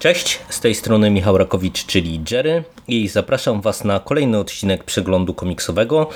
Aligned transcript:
Cześć, 0.00 0.38
z 0.48 0.60
tej 0.60 0.74
strony 0.74 1.10
Michał 1.10 1.38
Rakowicz, 1.38 1.86
czyli 1.86 2.20
Jerry 2.30 2.64
i 2.88 3.08
zapraszam 3.08 3.60
Was 3.60 3.84
na 3.84 4.00
kolejny 4.00 4.38
odcinek 4.38 4.84
przeglądu 4.84 5.34
komiksowego. 5.34 6.08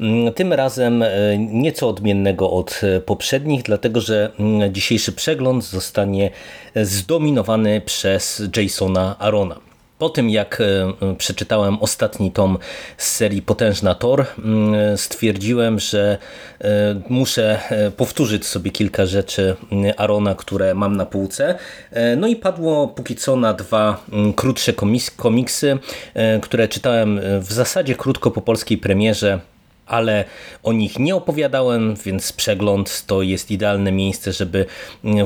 Mm, 0.00 0.34
Tym 0.34 0.52
razem 0.52 1.02
e, 1.02 1.08
nieco 1.38 1.88
odmiennego 1.88 2.50
od 2.50 2.80
e, 2.82 3.00
poprzednich, 3.00 3.62
dlatego 3.62 4.00
że 4.00 4.30
mm, 4.38 4.74
dzisiejszy 4.74 5.12
przegląd 5.12 5.64
zostanie 5.64 6.30
zdominowany 6.76 7.80
przez 7.80 8.42
Jasona 8.56 9.16
Arona. 9.18 9.69
Po 10.00 10.08
tym 10.08 10.30
jak 10.30 10.60
e, 10.60 11.14
przeczytałem 11.18 11.78
ostatni 11.80 12.32
tom 12.32 12.58
z 12.96 13.16
serii 13.16 13.42
Potężna 13.42 13.94
Thor, 13.94 14.26
mm, 14.38 14.98
stwierdziłem, 14.98 15.80
że 15.80 16.18
e, 16.60 17.00
muszę 17.08 17.60
e, 17.70 17.90
powtórzyć 17.90 18.46
sobie 18.46 18.70
kilka 18.70 19.06
rzeczy 19.06 19.56
mm, 19.72 19.92
Arona, 19.96 20.34
które 20.34 20.74
mam 20.74 20.96
na 20.96 21.06
półce. 21.06 21.58
E, 21.90 22.16
No 22.16 22.26
i 22.26 22.36
padło 22.36 22.88
póki 22.88 23.16
co 23.16 23.36
na 23.36 23.54
dwa 23.54 24.04
mm, 24.12 24.32
krótsze 24.32 24.72
komiksy, 25.16 25.78
e, 26.14 26.40
które 26.40 26.68
czytałem 26.68 27.18
e, 27.18 27.40
w 27.40 27.52
zasadzie 27.52 27.94
krótko 27.94 28.30
po 28.30 28.40
polskiej 28.40 28.78
premierze 28.78 29.40
ale 29.86 30.24
o 30.62 30.72
nich 30.72 30.98
nie 30.98 31.16
opowiadałem, 31.16 31.94
więc 32.04 32.32
przegląd 32.32 33.04
to 33.06 33.22
jest 33.22 33.50
idealne 33.50 33.92
miejsce, 33.92 34.32
żeby 34.32 34.66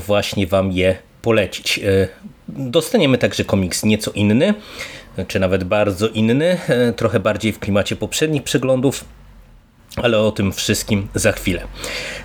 właśnie 0.07 0.47
Wam 0.47 0.73
je 0.73 0.97
polecić. 1.23 1.81
Dostaniemy 2.49 3.19
także 3.19 3.45
komiks 3.45 3.85
nieco 3.85 4.11
inny, 4.11 4.55
czy 5.29 5.41
nawet 5.41 5.65
bardzo 5.65 6.09
inny, 6.09 6.59
e, 6.69 6.93
trochę 6.93 7.21
bardziej 7.21 7.53
w 7.53 7.59
klimacie 7.59 7.97
poprzednich 7.97 8.43
przeglądów. 8.43 9.05
Ale 9.97 10.19
o 10.19 10.33
tym 10.33 10.53
wszystkim 10.53 11.09
za 11.15 11.33
chwilę. 11.33 11.67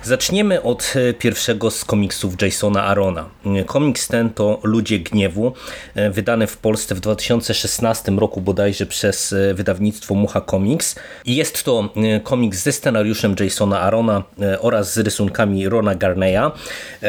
Zaczniemy 0.02 0.62
od 0.62 0.94
e, 0.96 1.14
pierwszego 1.14 1.70
z 1.70 1.84
komiksów 1.84 2.42
Jasona 2.42 2.84
Arona. 2.84 3.28
E, 3.46 3.64
Komiks 3.64 4.08
ten 4.08 4.30
to 4.30 4.60
Ludzie 4.62 4.98
Gniewu, 4.98 5.52
e, 5.94 6.10
wydany 6.10 6.46
w 6.46 6.56
Polsce 6.56 6.94
w 6.94 7.00
2016 7.00 8.12
roku 8.12 8.40
bodajże 8.40 8.86
przez 8.86 9.34
wydawnictwo 9.54 10.14
Mucha 10.14 10.40
Comics. 10.40 10.94
I 11.24 11.36
jest 11.36 11.64
to 11.64 11.88
komiks 12.22 12.58
ze 12.58 12.72
scenariuszem 12.72 13.34
Jasona 13.40 13.80
Arona 13.80 14.22
oraz 14.60 14.94
z 14.94 14.98
rysunkami 14.98 15.68
Rona 15.68 15.94
Garneya. 15.94 16.50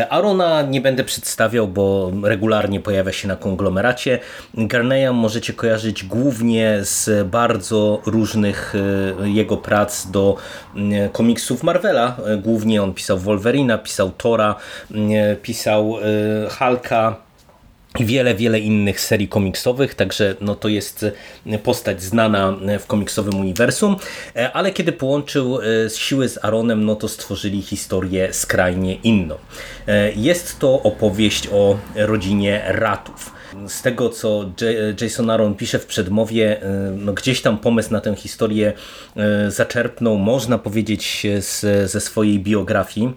Arona 0.10 0.62
nie 0.62 0.82
będę 0.82 1.04
przedstawiał, 1.04 1.68
bo 1.68 2.12
regularnie 2.24 2.80
pojawia 2.80 3.12
się 3.12 3.28
na 3.28 3.36
konglomeracie. 3.36 4.20
Garneya 4.54 5.14
możecie 5.14 5.54
kojarzyć 5.54 6.04
głównie 6.04 6.80
z 6.82 7.28
bardzo 7.28 8.02
różnych 8.06 8.74
jego 9.24 9.58
prac 9.58 10.12
do 10.12 10.38
komiksów 11.12 11.64
Marvela. 11.64 12.18
E, 12.28 12.38
Głównie 12.38 12.84
on 12.84 12.94
pisał 12.94 13.18
Wolverina, 13.20 13.78
pisał 13.78 14.12
Tora, 14.12 14.56
mm, 14.92 15.12
pisał 15.42 15.98
e, 15.98 16.50
Hulka 16.50 17.16
i 18.00 18.06
wiele, 18.06 18.36
wiele 18.36 18.60
innych 18.60 19.00
serii 19.02 19.28
komiksowych, 19.28 19.96
także 19.96 20.36
no 20.42 20.56
to 20.56 20.68
jest 20.68 21.06
e, 21.46 21.58
postać 21.58 22.04
znana 22.04 22.54
w 22.80 22.88
komiksowym 22.88 23.40
uniwersum, 23.40 23.96
E, 24.36 24.52
ale 24.52 24.72
kiedy 24.72 24.92
połączył 24.92 25.60
e, 25.62 25.90
siły 25.90 26.30
z 26.30 26.38
Aaronem, 26.46 26.86
no 26.86 26.96
to 26.96 27.08
stworzyli 27.08 27.62
historię 27.62 28.34
skrajnie 28.34 28.96
inną. 28.96 29.36
E, 29.88 30.12
Jest 30.12 30.60
to 30.60 30.84
opowieść 30.84 31.48
o 31.52 31.78
rodzinie 31.96 32.62
Ratów. 32.68 33.32
Z 33.68 33.82
tego, 33.82 34.10
co 34.10 34.52
Jason 35.02 35.30
Aaron 35.30 35.56
pisze 35.56 35.80
w 35.80 35.86
przedmowie, 35.86 36.62
e, 36.62 36.94
no 36.98 37.14
gdzieś 37.14 37.42
tam 37.42 37.58
pomysł 37.58 37.92
na 37.92 38.02
tę 38.02 38.16
historię 38.16 38.74
e, 39.16 39.52
zaczerpnął, 39.52 40.18
można 40.18 40.58
powiedzieć, 40.58 41.28
z, 41.40 41.92
ze 41.92 42.02
swojej 42.02 42.40
biografii 42.40 43.14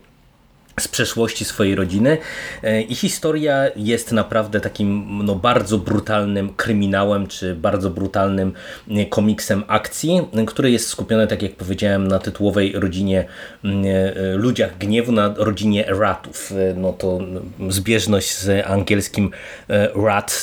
z 0.81 0.89
przeszłości 0.89 1.45
swojej 1.45 1.75
rodziny 1.75 2.19
E, 2.62 2.83
i 2.83 2.95
historia 2.95 3.65
jest 3.77 4.12
naprawdę 4.12 4.61
takim 4.61 5.21
no, 5.25 5.35
bardzo 5.35 5.79
brutalnym 5.79 6.55
kryminałem, 6.55 7.27
czy 7.27 7.55
bardzo 7.55 7.91
brutalnym 7.91 8.53
komiksem 9.11 9.65
akcji, 9.69 10.21
który 10.47 10.71
jest 10.71 10.89
skupiony, 10.89 11.27
tak 11.27 11.43
jak 11.43 11.53
powiedziałem, 11.53 12.09
na 12.09 12.19
tytułowej 12.19 12.73
rodzinie 12.73 13.25
e, 13.65 14.34
Ludziach 14.37 14.79
Gniewu, 14.79 15.13
na 15.13 15.34
rodzinie 15.37 15.84
Ratów. 15.89 16.53
E, 16.53 16.75
No 16.75 16.93
to 16.93 17.19
zbieżność 17.69 18.39
z 18.39 18.67
angielskim 18.67 19.31
Rat, 19.95 20.43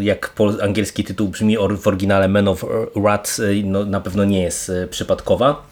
jak 0.00 0.32
angielski 0.62 1.04
tytuł 1.04 1.28
brzmi 1.28 1.56
w 1.78 1.86
oryginale 1.86 2.28
Men 2.28 2.48
of 2.48 2.64
Rat, 3.04 3.36
e, 3.40 3.62
no, 3.64 3.84
na 3.84 4.00
pewno 4.00 4.24
nie 4.24 4.42
jest 4.42 4.72
przypadkowa. 4.90 5.71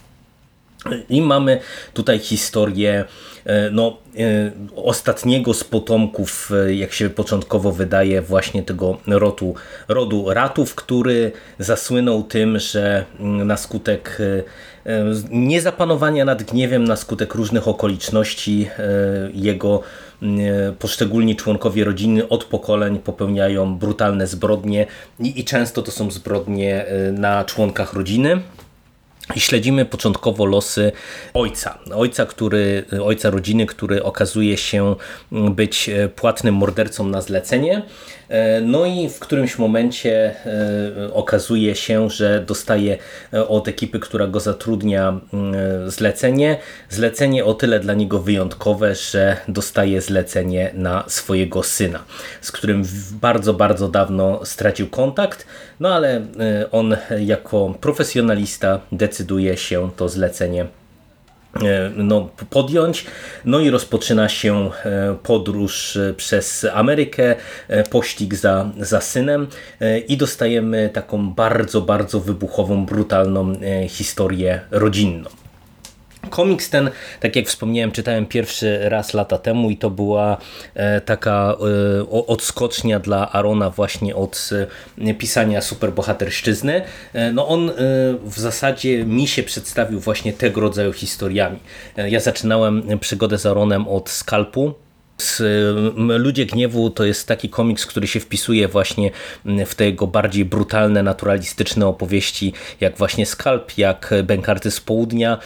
I 1.08 1.22
mamy 1.22 1.60
tutaj 1.94 2.18
historię 2.18 3.04
e, 3.44 3.70
no, 3.70 3.96
e, 4.18 4.50
ostatniego 4.76 5.54
z 5.54 5.64
potomków, 5.64 6.50
e, 6.66 6.74
jak 6.74 6.92
się 6.92 7.10
początkowo 7.10 7.72
wydaje, 7.72 8.22
właśnie 8.22 8.62
tego 8.62 8.98
rodu, 9.06 9.54
rodu 9.88 10.24
ratów, 10.30 10.74
który 10.74 11.32
zasłynął 11.58 12.22
tym, 12.22 12.58
że 12.58 13.04
mm, 13.20 13.46
na 13.46 13.56
skutek 13.56 14.18
niezapanowania 15.30 16.24
nad 16.24 16.42
gniewem, 16.42 16.84
na 16.84 16.96
skutek 16.96 17.34
różnych 17.34 17.68
okoliczności 17.68 18.68
jego 19.34 19.82
mm, 20.22 20.40
poszczególni 20.78 21.36
członkowie 21.36 21.84
rodziny 21.84 22.28
od 22.28 22.44
pokoleń 22.44 22.98
popełniają 22.98 23.78
brutalne 23.78 24.26
zbrodnie 24.26 24.86
i, 25.18 25.40
i 25.40 25.44
często 25.44 25.82
to 25.82 25.90
są 25.90 26.10
zbrodnie 26.10 26.84
na 27.12 27.44
członkach 27.44 27.92
rodziny. 27.92 28.42
Śledzimy 29.36 29.84
początkowo 29.84 30.44
losy 30.44 30.92
ojca. 31.34 31.78
Ojca, 31.94 32.26
który, 32.26 32.84
ojca 33.04 33.30
rodziny, 33.30 33.66
który 33.66 34.02
okazuje 34.02 34.56
się 34.56 34.96
być 35.32 35.90
płatnym 36.16 36.54
mordercą 36.54 37.08
na 37.08 37.20
zlecenie. 37.20 37.82
No 38.62 38.86
i 38.86 39.08
w 39.08 39.18
którymś 39.18 39.58
momencie 39.58 40.34
e, 40.46 41.12
okazuje 41.12 41.74
się, 41.74 42.10
że 42.10 42.44
dostaje 42.46 42.98
od 43.48 43.68
ekipy, 43.68 44.00
która 44.00 44.26
go 44.26 44.40
zatrudnia 44.40 45.20
e, 45.86 45.90
zlecenie. 45.90 46.58
Zlecenie 46.88 47.44
o 47.44 47.54
tyle 47.54 47.80
dla 47.80 47.94
niego 47.94 48.18
wyjątkowe, 48.18 48.94
że 48.94 49.36
dostaje 49.48 50.00
zlecenie 50.00 50.70
na 50.74 51.04
swojego 51.08 51.62
syna, 51.62 52.04
z 52.40 52.52
którym 52.52 52.82
bardzo, 53.12 53.54
bardzo 53.54 53.88
dawno 53.88 54.40
stracił 54.44 54.88
kontakt. 54.88 55.46
No 55.80 55.94
ale 55.94 56.16
e, 56.16 56.70
on 56.70 56.96
jako 57.18 57.74
profesjonalista 57.80 58.80
decyduje 58.92 59.56
się 59.56 59.90
to 59.96 60.08
zlecenie 60.08 60.62
e, 60.62 60.79
no, 61.96 62.28
podjąć. 62.50 63.06
No 63.44 63.60
i 63.60 63.70
rozpoczyna 63.70 64.28
się 64.28 64.70
e, 64.84 65.16
podróż 65.22 65.96
e, 65.96 66.14
przez 66.14 66.66
Amerykę, 66.74 67.36
e, 67.68 67.82
pościg 67.84 68.34
za, 68.34 68.70
za 68.80 69.00
synem 69.00 69.46
e, 69.80 69.98
i 69.98 70.16
dostajemy 70.16 70.90
taką 70.92 71.30
bardzo, 71.30 71.80
bardzo 71.80 72.20
wybuchową, 72.20 72.86
brutalną 72.86 73.52
e, 73.52 73.88
historię 73.88 74.60
rodzinną. 74.70 75.39
Komiks 76.30 76.70
ten, 76.70 76.90
tak 77.20 77.36
jak 77.36 77.46
wspomniałem, 77.46 77.92
czytałem 77.92 78.26
pierwszy 78.26 78.78
raz 78.82 79.14
lata 79.14 79.38
temu 79.38 79.70
i 79.70 79.76
to 79.76 79.90
była 79.90 80.36
e, 80.74 81.00
taka 81.00 81.56
e, 82.00 82.26
odskocznia 82.26 82.98
dla 82.98 83.32
Arona 83.32 83.70
właśnie 83.70 84.16
od 84.16 84.50
e, 84.98 85.14
pisania 85.14 85.60
superbohaterszczyzny. 85.60 86.82
No 87.32 87.48
on 87.48 87.70
w 88.24 88.38
zasadzie 88.38 89.04
mi 89.04 89.26
się 89.26 89.42
przedstawił 89.42 90.00
właśnie 90.00 90.32
tego 90.32 90.60
rodzaju 90.60 90.92
historiami. 90.92 91.58
Ja 91.96 92.20
zaczynałem 92.20 92.98
przygodę 93.00 93.38
z 93.38 93.46
Aronem 93.46 93.88
od 93.88 94.10
Skalpu, 94.10 94.74
Ludzie 95.96 96.46
Gniewu 96.46 96.90
to 96.90 97.04
jest 97.04 97.28
taki 97.28 97.48
komiks, 97.48 97.86
który 97.86 98.06
się 98.06 98.20
wpisuje 98.20 98.68
właśnie 98.68 99.10
w 99.66 99.74
te 99.74 99.84
jego 99.84 100.06
bardziej 100.06 100.44
brutalne, 100.44 101.02
naturalistyczne 101.02 101.86
opowieści, 101.86 102.52
jak 102.80 102.96
właśnie 102.96 103.26
Skalp, 103.26 103.78
jak 103.78 104.14
Bękarty 104.24 104.70
z 104.70 104.80
Południa 104.80 105.38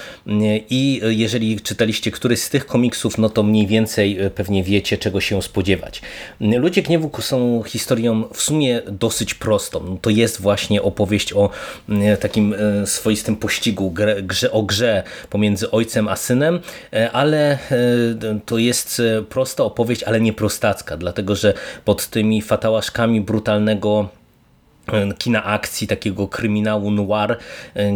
i 0.71 1.01
jeżeli 1.09 1.61
czytaliście 1.61 2.11
któryś 2.11 2.41
z 2.41 2.51
tych 2.51 2.67
komiksów, 2.67 3.19
no 3.19 3.29
to 3.29 3.43
mniej 3.43 3.67
więcej 3.67 4.21
e, 4.21 4.31
pewnie 4.31 4.65
wiecie, 4.65 4.99
czego 4.99 5.21
się 5.21 5.43
spodziewać. 5.43 6.03
Ludzie 6.41 6.83
Gniewu 6.83 7.11
są 7.21 7.63
historią 7.67 8.25
w 8.33 8.43
sumie 8.43 8.83
dosyć 8.89 9.35
prostą. 9.35 9.99
To 10.03 10.11
jest 10.11 10.41
właśnie 10.41 10.83
opowieść 10.83 11.33
o 11.33 11.51
takim 12.21 12.55
e, 12.55 12.87
swoistym 12.87 13.37
pościgu, 13.37 13.95
grze, 14.23 14.53
o 14.53 14.63
grze 14.63 15.03
pomiędzy 15.31 15.71
ojcem 15.71 16.09
a 16.09 16.17
synem, 16.17 16.61
e, 16.93 17.13
ale 17.13 17.59
to 18.47 18.59
jest 18.59 19.01
e, 19.01 19.23
opowieść, 19.65 20.03
ale 20.03 20.21
nie 20.21 20.33
prostacka, 20.33 20.97
dlatego 20.97 21.37
że 21.37 21.55
pod 21.85 22.07
tymi 22.07 22.43
fatałaszkami 22.43 23.21
brutalnego 23.21 24.09
kina 25.19 25.45
akcji, 25.45 25.87
takiego 25.87 26.29
kryminału 26.29 26.91
noir, 26.91 27.39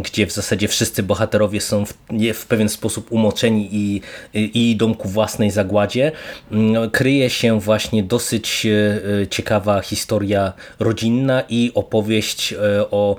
gdzie 0.02 0.26
w 0.26 0.32
zasadzie 0.32 0.68
wszyscy 0.68 1.02
bohaterowie 1.02 1.60
są 1.60 1.84
w, 1.86 1.94
w 2.34 2.46
pewien 2.46 2.68
sposób 2.68 3.12
umoczeni 3.12 3.68
i, 3.72 4.00
i 4.34 4.70
idą 4.70 4.94
ku 4.94 5.08
własnej 5.08 5.50
zagładzie, 5.50 6.12
kryje 6.92 7.30
się 7.30 7.60
właśnie 7.60 8.02
dosyć 8.02 8.66
ciekawa 9.30 9.80
historia 9.80 10.52
rodzinna 10.78 11.42
i 11.48 11.72
opowieść 11.74 12.54
o, 12.90 13.16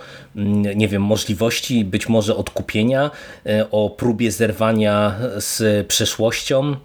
nie 0.76 0.88
wiem, 0.88 1.02
możliwości 1.02 1.86
być 1.86 2.10
może 2.10 2.36
odkupienia, 2.36 3.12
o 3.72 3.90
próbie 3.90 4.32
zerwania 4.32 5.16
z 5.38 5.88
przeszłością, 5.88 6.76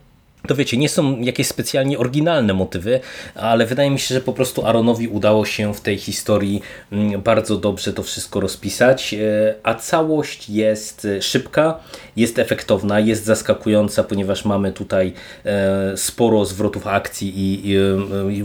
to 0.49 0.55
wiecie, 0.55 0.77
nie 0.77 0.89
są 0.89 1.21
jakieś 1.21 1.47
specjalnie 1.47 1.99
oryginalne 1.99 2.55
motywy, 2.55 3.01
ale 3.35 3.67
wydaje 3.67 3.91
mi 3.91 3.99
się, 3.99 4.15
że 4.15 4.21
po 4.21 4.33
prostu 4.33 4.67
Aaronowi 4.67 5.09
udało 5.09 5.45
się 5.45 5.75
w 5.75 5.81
tej 5.81 5.99
historii 5.99 6.63
mm, 6.93 7.23
bardzo 7.23 7.57
dobrze 7.57 7.93
to 7.93 8.03
wszystko 8.03 8.41
rozpisać, 8.41 9.15
e, 9.15 9.55
a 9.63 9.75
całość 9.75 10.51
jest 10.51 11.05
e, 11.05 11.23
szybka, 11.23 11.79
jest 12.17 12.39
efektowna, 12.39 13.01
jest 13.01 13.25
zaskakująca, 13.25 14.05
ponieważ 14.05 14.45
mamy 14.45 14.73
tutaj 14.73 15.13
e, 15.45 15.97
sporo 15.97 16.45
zwrotów 16.45 16.87
akcji 16.87 17.33
i 17.37 17.75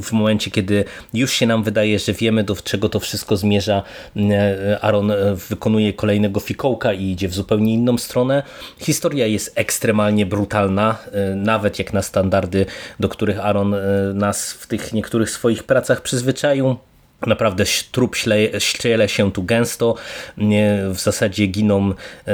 w 0.01 0.11
momencie, 0.11 0.51
kiedy 0.51 0.85
już 1.13 1.33
się 1.33 1.47
nam 1.47 1.63
wydaje, 1.63 1.99
że 1.99 2.13
wiemy 2.13 2.43
do 2.43 2.55
czego 2.55 2.89
to 2.89 2.99
wszystko 2.99 3.37
zmierza, 3.37 3.83
Aaron 4.81 5.11
wykonuje 5.49 5.93
kolejnego 5.93 6.39
fikołka 6.39 6.93
i 6.93 7.03
idzie 7.03 7.27
w 7.27 7.33
zupełnie 7.33 7.73
inną 7.73 7.97
stronę. 7.97 8.43
Historia 8.77 9.27
jest 9.27 9.51
ekstremalnie 9.55 10.25
brutalna, 10.25 10.97
nawet 11.35 11.79
jak 11.79 11.88
na 11.93 12.01
standardy, 12.01 12.65
do 12.99 13.09
których 13.09 13.39
Aaron 13.39 13.73
e, 13.73 13.79
nas 14.13 14.53
w 14.53 14.67
tych 14.67 14.93
niektórych 14.93 15.29
swoich 15.29 15.63
pracach 15.63 16.01
przyzwyczaił. 16.01 16.77
Naprawdę 17.27 17.63
trup 17.91 18.15
ściele 18.59 19.09
się 19.09 19.31
tu 19.31 19.43
gęsto, 19.43 19.95
w 20.93 20.99
zasadzie 20.99 21.47
giną 21.47 21.93
e, 22.27 22.33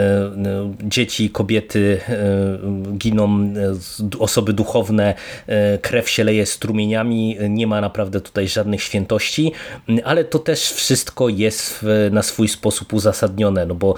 dzieci, 0.84 1.30
kobiety, 1.30 2.00
e, 2.10 2.98
giną 2.98 3.54
osoby 4.20 4.54
duchowne, 4.54 5.14
krew 5.82 6.10
się 6.10 6.24
leje 6.24 6.46
strumieniami, 6.46 7.38
nie 7.50 7.68
ma 7.68 7.82
naprawdę 7.82 8.22
tutaj 8.22 8.48
żadnych 8.48 8.84
świętości, 8.84 9.52
ale 10.04 10.24
to 10.24 10.40
też 10.40 10.72
wszystko 10.72 11.30
jest 11.30 11.86
na 12.12 12.24
swój 12.24 12.48
sposób 12.48 12.94
uzasadnione, 12.94 13.66
no 13.66 13.76
bo 13.76 13.96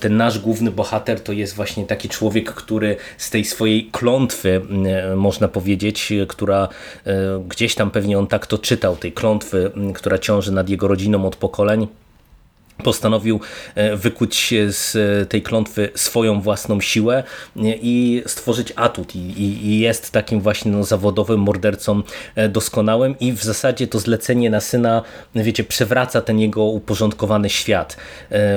ten 0.00 0.16
nasz 0.16 0.38
główny 0.38 0.70
bohater 0.70 1.20
to 1.20 1.32
jest 1.32 1.54
właśnie 1.54 1.86
taki 1.86 2.08
człowiek, 2.08 2.52
który 2.54 2.96
z 3.18 3.30
tej 3.30 3.44
swojej 3.44 3.88
klątwy, 3.92 4.60
można 5.16 5.48
powiedzieć, 5.48 6.12
która 6.28 6.68
gdzieś 7.48 7.74
tam 7.74 7.90
pewnie 7.90 8.18
on 8.18 8.26
tak 8.26 8.46
to 8.46 8.58
czytał, 8.58 8.96
tej 8.96 9.12
klątwy, 9.12 9.70
która 9.94 10.18
ciąży 10.20 10.52
nad 10.52 10.68
jego 10.68 10.88
rodziną 10.88 11.26
od 11.26 11.36
pokoleń 11.36 11.88
postanowił 12.80 13.40
e, 13.74 13.96
wykuć 13.96 14.54
z 14.68 14.92
tej 15.28 15.42
klątwy 15.42 15.88
swoją 15.94 16.40
własną 16.40 16.80
siłę 16.80 17.22
e, 17.56 17.60
i 17.82 18.22
stworzyć 18.26 18.72
atut 18.76 19.16
i, 19.16 19.40
i 19.66 19.78
jest 19.80 20.10
takim 20.10 20.40
właśnie 20.40 20.72
no, 20.72 20.84
zawodowym 20.84 21.40
mordercą 21.40 22.02
e, 22.34 22.48
doskonałym 22.48 23.18
i 23.18 23.32
w 23.32 23.42
zasadzie 23.42 23.86
to 23.86 23.98
zlecenie 23.98 24.50
na 24.50 24.60
syna, 24.60 25.02
wiecie, 25.34 25.64
przewraca 25.64 26.20
ten 26.20 26.38
jego 26.38 26.64
uporządkowany 26.64 27.50
świat. 27.50 27.96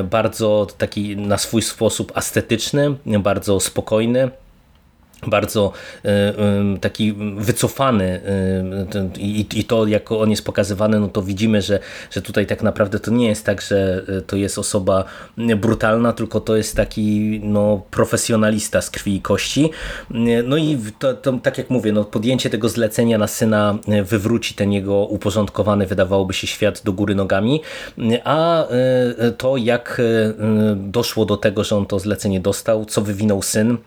Bardzo 0.04 0.68
taki 0.78 1.18
na 1.18 1.38
swój 1.38 1.62
sposób 1.62 2.18
estetyczny, 2.18 2.96
bardzo 3.20 3.60
spokojny 3.60 4.32
bardzo 5.28 5.72
e, 6.06 6.34
taki 6.82 7.14
wycofany 7.38 8.22
i 9.18 9.64
to 9.64 9.88
jak 9.88 10.12
on 10.12 10.30
jest 10.30 10.46
pokazywany, 10.46 11.00
no 11.00 11.08
to 11.08 11.22
widzimy, 11.22 11.62
że, 11.62 11.80
że 12.12 12.22
tutaj 12.22 12.48
tak 12.48 12.64
naprawdę 12.64 13.00
to 13.00 13.12
nie 13.12 13.28
jest 13.28 13.46
tak, 13.46 13.62
że 13.62 14.06
to 14.28 14.36
jest 14.36 14.58
osoba 14.58 15.04
brutalna, 15.58 16.14
tylko 16.14 16.40
to 16.40 16.56
jest 16.56 16.76
taki 16.76 17.40
no, 17.44 17.82
profesjonalista 17.92 18.82
z 18.82 18.90
krwi 18.90 19.16
i 19.16 19.22
kości. 19.22 19.70
No 20.44 20.58
i 20.58 20.78
to, 21.00 21.14
to, 21.14 21.34
tak 21.34 21.58
jak 21.58 21.70
mówię, 21.70 21.92
no, 21.92 22.04
podjęcie 22.04 22.50
tego 22.50 22.70
zlecenia 22.70 23.18
na 23.18 23.28
syna 23.28 23.78
wywróci 24.04 24.54
ten 24.54 24.72
jego 24.72 24.96
uporządkowany, 25.06 25.88
wydawałoby 25.88 26.34
się, 26.34 26.48
świat 26.48 26.82
do 26.86 26.94
góry 26.94 27.16
nogami, 27.16 27.62
a 28.24 28.68
to 29.38 29.58
jak 29.58 30.02
doszło 30.76 31.26
do 31.26 31.38
tego, 31.38 31.64
że 31.64 31.76
on 31.76 31.86
to 31.86 32.00
zlecenie 32.00 32.40
dostał, 32.40 32.86
co 32.86 33.02
wywinął 33.02 33.42
syn, 33.42 33.78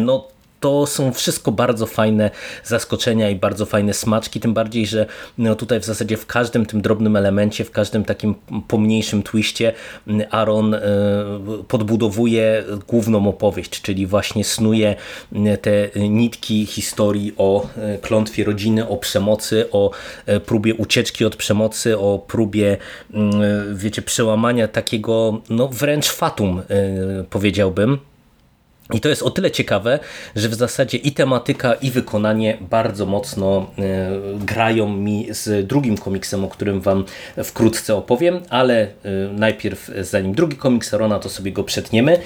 no 0.00 0.34
to 0.64 0.86
są 0.86 1.12
wszystko 1.12 1.52
bardzo 1.52 1.86
fajne 1.86 2.30
zaskoczenia 2.64 3.30
i 3.30 3.36
bardzo 3.36 3.66
fajne 3.66 3.94
smaczki, 3.94 4.40
tym 4.40 4.54
bardziej, 4.54 4.86
że 4.86 5.06
no 5.38 5.54
tutaj 5.54 5.80
w 5.80 5.84
zasadzie 5.84 6.16
w 6.16 6.26
każdym 6.26 6.66
tym 6.66 6.82
drobnym 6.82 7.16
elemencie, 7.16 7.64
w 7.64 7.70
każdym 7.70 8.04
takim 8.04 8.34
pomniejszym 8.68 9.22
twiście 9.22 9.72
Aaron 10.30 10.74
e, 10.74 10.80
podbudowuje 11.68 12.64
główną 12.88 13.28
opowieść, 13.28 13.82
czyli 13.82 14.06
właśnie 14.06 14.44
snuje 14.44 14.96
te 15.62 15.88
nitki 16.08 16.66
historii 16.66 17.34
o 17.36 17.66
e, 17.76 17.98
klątwie 17.98 18.44
rodziny, 18.44 18.88
o 18.88 18.96
przemocy, 18.96 19.70
o 19.72 19.90
próbie 20.46 20.74
ucieczki 20.74 21.24
od 21.24 21.36
przemocy, 21.36 21.98
o 21.98 22.18
próbie 22.18 22.76
wiecie, 23.74 24.02
przełamania 24.02 24.68
takiego 24.68 25.40
no 25.50 25.68
wręcz 25.68 26.08
fatum 26.08 26.62
powiedziałbym, 27.30 27.98
i 28.92 29.00
to 29.00 29.08
jest 29.08 29.22
o 29.22 29.30
tyle 29.30 29.50
ciekawe, 29.50 29.98
że 30.36 30.48
w 30.48 30.54
zasadzie 30.54 30.98
i 30.98 31.12
tematyka, 31.12 31.74
i 31.74 31.90
wykonanie 31.90 32.58
bardzo 32.60 33.06
mocno 33.06 33.70
e, 33.78 34.10
grają 34.38 34.88
mi 34.88 35.26
z 35.30 35.66
drugim 35.66 35.98
komiksem, 35.98 36.44
o 36.44 36.48
którym 36.48 36.80
Wam 36.80 37.04
wkrótce 37.44 37.94
opowiem, 37.94 38.40
ale 38.50 38.82
e, 38.82 38.88
najpierw, 39.32 39.90
zanim 40.00 40.34
drugi 40.34 40.56
komiks 40.56 40.92
Rona, 40.92 41.18
to 41.18 41.28
sobie 41.28 41.52
go 41.52 41.64
przetniemy. 41.64 42.18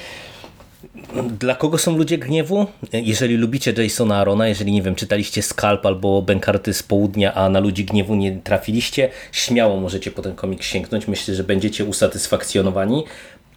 Dla 1.38 1.54
kogo 1.54 1.78
są 1.78 1.96
ludzie 1.96 2.18
gniewu? 2.18 2.66
Jeżeli 2.92 3.36
lubicie 3.36 3.74
Jasona 3.82 4.16
Arona, 4.16 4.48
jeżeli 4.48 4.72
nie 4.72 4.82
wiem, 4.82 4.94
czytaliście 4.94 5.42
Skalp 5.42 5.86
albo 5.86 6.22
Benkarty 6.22 6.74
z 6.74 6.82
południa, 6.82 7.34
a 7.34 7.48
na 7.48 7.60
ludzi 7.60 7.84
gniewu 7.84 8.14
nie 8.14 8.40
trafiliście, 8.44 9.10
śmiało 9.32 9.80
możecie 9.80 10.10
po 10.10 10.22
ten 10.22 10.34
komiks 10.34 10.66
sięgnąć. 10.66 11.08
Myślę, 11.08 11.34
że 11.34 11.44
będziecie 11.44 11.84
usatysfakcjonowani. 11.84 13.04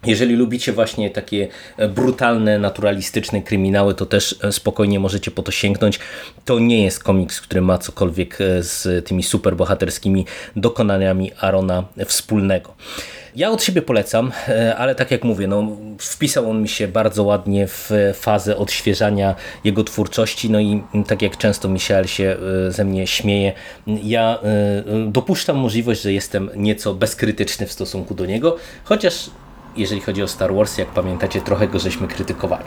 Jeżeli 0.05 0.35
lubicie 0.35 0.73
właśnie 0.73 1.09
takie 1.09 1.47
e, 1.77 1.87
brutalne, 1.87 2.59
naturalistyczne 2.59 3.41
kryminały, 3.41 3.93
to 3.93 4.05
też 4.05 4.35
e, 4.43 4.51
spokojnie 4.51 4.99
możecie 4.99 5.31
po 5.31 5.43
to 5.43 5.51
sięgnąć. 5.51 5.99
To 6.45 6.59
nie 6.59 6.83
jest 6.83 7.03
komiks, 7.03 7.41
który 7.41 7.61
ma 7.61 7.77
cokolwiek 7.77 8.41
e, 8.41 8.63
z 8.63 9.07
tymi 9.07 9.23
superbohaterskimi 9.23 10.25
dokonaniami 10.55 11.31
Arona 11.39 11.83
wspólnego. 12.05 12.73
Ja 13.35 13.51
od 13.51 13.63
siebie 13.63 13.81
polecam, 13.81 14.31
ale 14.77 14.95
tak 14.95 15.11
jak 15.11 15.23
mówię, 15.23 15.47
no, 15.47 15.77
wpisał 15.97 16.49
on 16.49 16.61
mi 16.61 16.69
się 16.69 16.87
bardzo 16.87 17.23
ładnie 17.23 17.67
w 17.67 17.91
fazę 18.13 18.57
odświeżania 18.57 19.35
jego 19.63 19.83
twórczości, 19.83 20.49
no 20.49 20.59
i 20.59 20.83
tak 21.07 21.21
jak 21.21 21.37
często 21.37 21.69
Michael 21.69 22.07
się 22.07 22.37
ze 22.69 22.85
mnie 22.85 23.07
śmieje, 23.07 23.53
ja 24.03 24.39
dopuszczam 25.07 25.57
możliwość, 25.57 26.01
że 26.01 26.13
jestem 26.13 26.49
nieco 26.55 26.93
bezkrytyczny 26.93 27.67
w 27.67 27.71
stosunku 27.71 28.13
do 28.13 28.25
niego, 28.25 28.57
chociaż 28.83 29.29
jeżeli 29.75 30.01
chodzi 30.01 30.23
o 30.23 30.27
Star 30.27 30.53
Wars, 30.53 30.77
jak 30.77 30.87
pamiętacie, 30.87 31.41
trochę 31.41 31.67
go 31.67 31.79
żeśmy 31.79 32.07
krytykowali. 32.07 32.65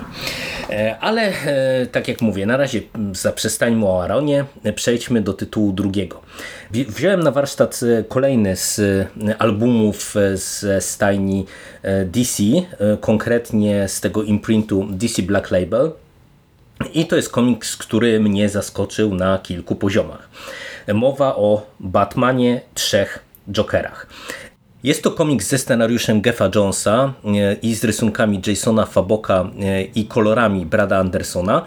E, 0.71 0.97
ale 1.01 1.23
e, 1.23 1.87
tak 1.87 2.09
jak 2.09 2.21
mówię, 2.21 2.47
na 2.47 2.57
razie 2.57 2.83
zaprzestańmy 3.13 3.87
o 3.87 4.03
Aaronie, 4.03 4.45
przejdźmy 4.75 5.21
do 5.21 5.33
tytułu 5.33 5.73
drugiego. 5.73 6.21
Wziąłem 6.71 7.23
na 7.23 7.31
warsztat 7.31 7.81
e, 7.83 8.05
kolejny 8.05 8.57
z 8.57 8.81
albumów 9.39 10.15
ze 10.35 10.81
stajni 10.81 11.47
DC, 12.05 12.43
konkretnie 13.01 13.89
z 13.89 14.01
tego 14.01 14.23
imprintu 14.23 14.87
DC 14.91 15.23
Black 15.23 15.51
Label. 15.51 15.93
I 16.95 17.07
to 17.07 17.17
jest 17.17 17.29
komiks, 17.29 17.77
który 17.77 18.21
mnie 18.21 18.49
zaskoczył 18.49 19.15
na 19.15 19.39
kilku 19.39 19.77
poziomach. 19.77 20.29
Mowa 20.95 21.37
o 21.37 21.67
Batmanie 21.81 22.61
trzech 22.75 23.25
Jokerach. 23.49 24.07
Jest 24.85 25.03
to 25.03 25.11
komiks 25.11 25.49
ze 25.49 25.59
scenariuszem 25.59 26.21
Geffa 26.21 26.51
Jonesa 26.55 27.13
e, 27.25 27.55
i 27.63 27.75
z 27.75 27.85
rysunkami 27.85 28.41
Jasona 28.47 28.87
Faboka 28.87 29.51
e, 29.61 29.83
i 29.83 30.05
kolorami 30.05 30.67
Brada 30.67 30.99
Andersona. 30.99 31.63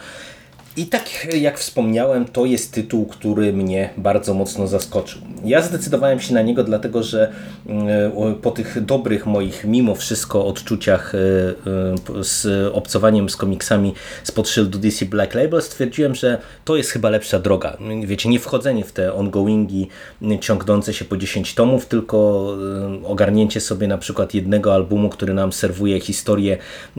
I 0.78 0.86
tak 0.86 1.28
jak 1.42 1.60
wspomniałem, 1.60 2.26
to 2.26 2.46
jest 2.46 2.74
tytuł, 2.74 3.06
który 3.06 3.54
mnie 3.54 3.90
bardzo 3.98 4.34
mocno 4.34 4.68
zaskoczył. 4.68 5.22
Ja 5.46 5.62
zdecydowałem 5.62 6.20
się 6.20 6.34
na 6.34 6.42
niego 6.42 6.64
dlatego, 6.64 7.04
że 7.04 7.34
mm, 7.68 8.12
po 8.42 8.52
tych 8.52 8.86
dobrych 8.86 9.26
moich 9.26 9.66
mimo 9.66 9.96
wszystko 9.96 10.46
odczuciach 10.46 11.16
e, 11.16 11.18
e, 11.20 12.24
z 12.24 12.48
obcowaniem 12.74 13.30
z 13.30 13.36
komiksami 13.36 13.94
spod 14.24 14.50
szyldu 14.50 14.80
DC 14.80 15.06
Black 15.06 15.34
Label 15.34 15.62
stwierdziłem, 15.62 16.16
że 16.16 16.42
to 16.66 16.76
jest 16.76 16.92
chyba 16.92 17.10
lepsza 17.10 17.40
droga. 17.40 17.78
Wiecie, 18.06 18.30
nie 18.30 18.40
wchodzenie 18.40 18.84
w 18.84 18.92
te 18.92 19.14
ongoingi 19.14 19.88
ciągnące 20.42 20.94
się 20.94 21.06
po 21.06 21.18
10 21.18 21.56
tomów, 21.56 21.86
tylko 21.86 22.48
e, 23.04 23.08
ogarnięcie 23.08 23.62
sobie 23.62 23.88
na 23.88 23.98
przykład 23.98 24.34
jednego 24.34 24.74
albumu, 24.74 25.10
który 25.10 25.34
nam 25.34 25.54
serwuje 25.54 26.00
historię, 26.00 26.58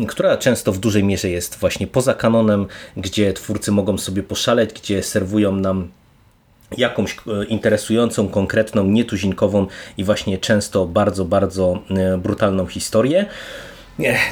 która 0.08 0.36
często 0.36 0.72
w 0.72 0.78
dużej 0.78 1.04
mierze 1.04 1.30
jest 1.30 1.56
właśnie 1.56 1.86
poza 1.86 2.14
kanonem, 2.14 2.66
gdzie 2.96 3.32
twórcy 3.32 3.67
mogą 3.72 3.98
sobie 3.98 4.22
poszaleć, 4.22 4.72
gdzie 4.72 5.02
serwują 5.02 5.56
nam 5.56 5.88
jakąś 6.76 7.16
interesującą, 7.48 8.28
konkretną, 8.28 8.84
nietuzinkową 8.84 9.66
i 9.96 10.04
właśnie 10.04 10.38
często 10.38 10.86
bardzo, 10.86 11.24
bardzo 11.24 11.82
brutalną 12.18 12.66
historię. 12.66 13.26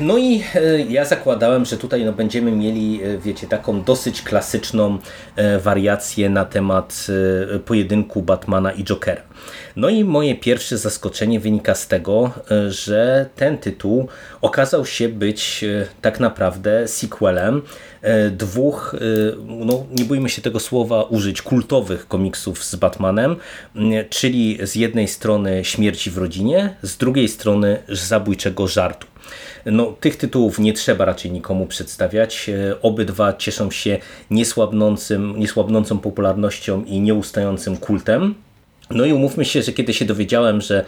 No 0.01 0.19
i 0.19 0.43
e, 0.55 0.81
ja 0.89 1.05
zakładałem, 1.05 1.65
że 1.65 1.77
tutaj 1.77 2.05
no, 2.05 2.13
będziemy 2.13 2.53
mieli, 2.53 3.01
e, 3.03 3.19
wiecie, 3.19 3.47
taką 3.47 3.83
dosyć 3.83 4.23
klasyczną 4.23 4.99
e, 5.37 5.59
wariację 5.59 6.31
na 6.31 6.45
temat 6.45 7.07
pojedynku 7.65 8.23
Batmana 8.23 8.73
i 8.73 8.85
Jokera. 8.85 9.23
No 9.77 9.89
i 9.89 10.05
moje 10.05 10.35
pierwsze 10.35 10.79
zaskoczenie 10.79 11.41
wynika 11.41 11.75
z 11.75 11.89
tego, 11.89 12.31
że 12.69 13.29
ten 13.37 13.59
tytuł 13.59 14.09
okazał 14.41 14.87
się 14.87 15.09
być 15.09 15.65
tak 16.03 16.21
naprawdę 16.21 16.89
sequelem 16.89 17.63
dwóch, 18.31 18.97
no 19.47 19.87
nie 19.99 20.05
bójmy 20.05 20.29
się 20.29 20.43
tego 20.43 20.61
słowa 20.61 21.03
użyć, 21.03 21.43
kultowych 21.43 22.09
komiksów 22.09 22.65
z 22.65 22.77
Batmanem, 22.77 23.37
czyli 24.11 24.59
z 24.63 24.75
jednej 24.75 25.09
strony 25.09 25.65
Śmierci 25.65 26.11
w 26.11 26.19
rodzinie, 26.19 26.77
z 26.83 26.97
drugiej 26.97 27.29
strony 27.29 27.79
Zabójczego 27.89 28.69
żartu. 28.69 29.07
No, 29.67 29.95
tych 30.01 30.17
tytułów 30.17 30.59
nie 30.59 30.73
trzeba 30.73 31.05
raczej 31.05 31.31
nikomu 31.31 31.67
przedstawiać. 31.67 32.49
E, 32.49 32.83
obydwa 32.83 33.33
cieszą 33.33 33.71
się 33.71 33.99
niesłabnącym, 34.31 35.35
niesłabnącą 35.39 35.99
popularnością 35.99 36.85
i 36.85 37.01
nieustającym 37.01 37.77
kultem. 37.77 38.35
No 38.91 39.05
i 39.05 39.13
umówmy 39.13 39.45
się, 39.45 39.63
że 39.63 39.73
kiedy 39.73 39.95
się 39.95 40.05
dowiedziałem, 40.05 40.61
że 40.61 40.85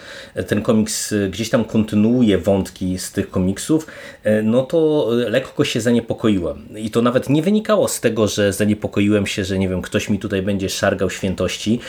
ten 0.46 0.62
komiks 0.62 1.14
gdzieś 1.30 1.50
tam 1.50 1.64
kontynuuje 1.64 2.38
wątki 2.38 2.98
z 2.98 3.12
tych 3.12 3.30
komiksów, 3.30 3.86
e, 4.24 4.42
no 4.42 4.62
to 4.62 5.08
lekko 5.10 5.64
się 5.64 5.80
zaniepokoiłem. 5.80 6.68
I 6.76 6.90
to 6.90 7.02
nawet 7.02 7.30
nie 7.30 7.42
wynikało 7.42 7.88
z 7.88 8.00
tego, 8.00 8.28
że 8.28 8.52
zaniepokoiłem 8.52 9.26
się, 9.26 9.44
że 9.44 9.58
nie 9.58 9.68
wiem, 9.68 9.82
ktoś 9.82 10.08
mi 10.08 10.18
tutaj 10.18 10.42
będzie 10.42 10.68
szargał 10.68 11.10
świętości, 11.10 11.80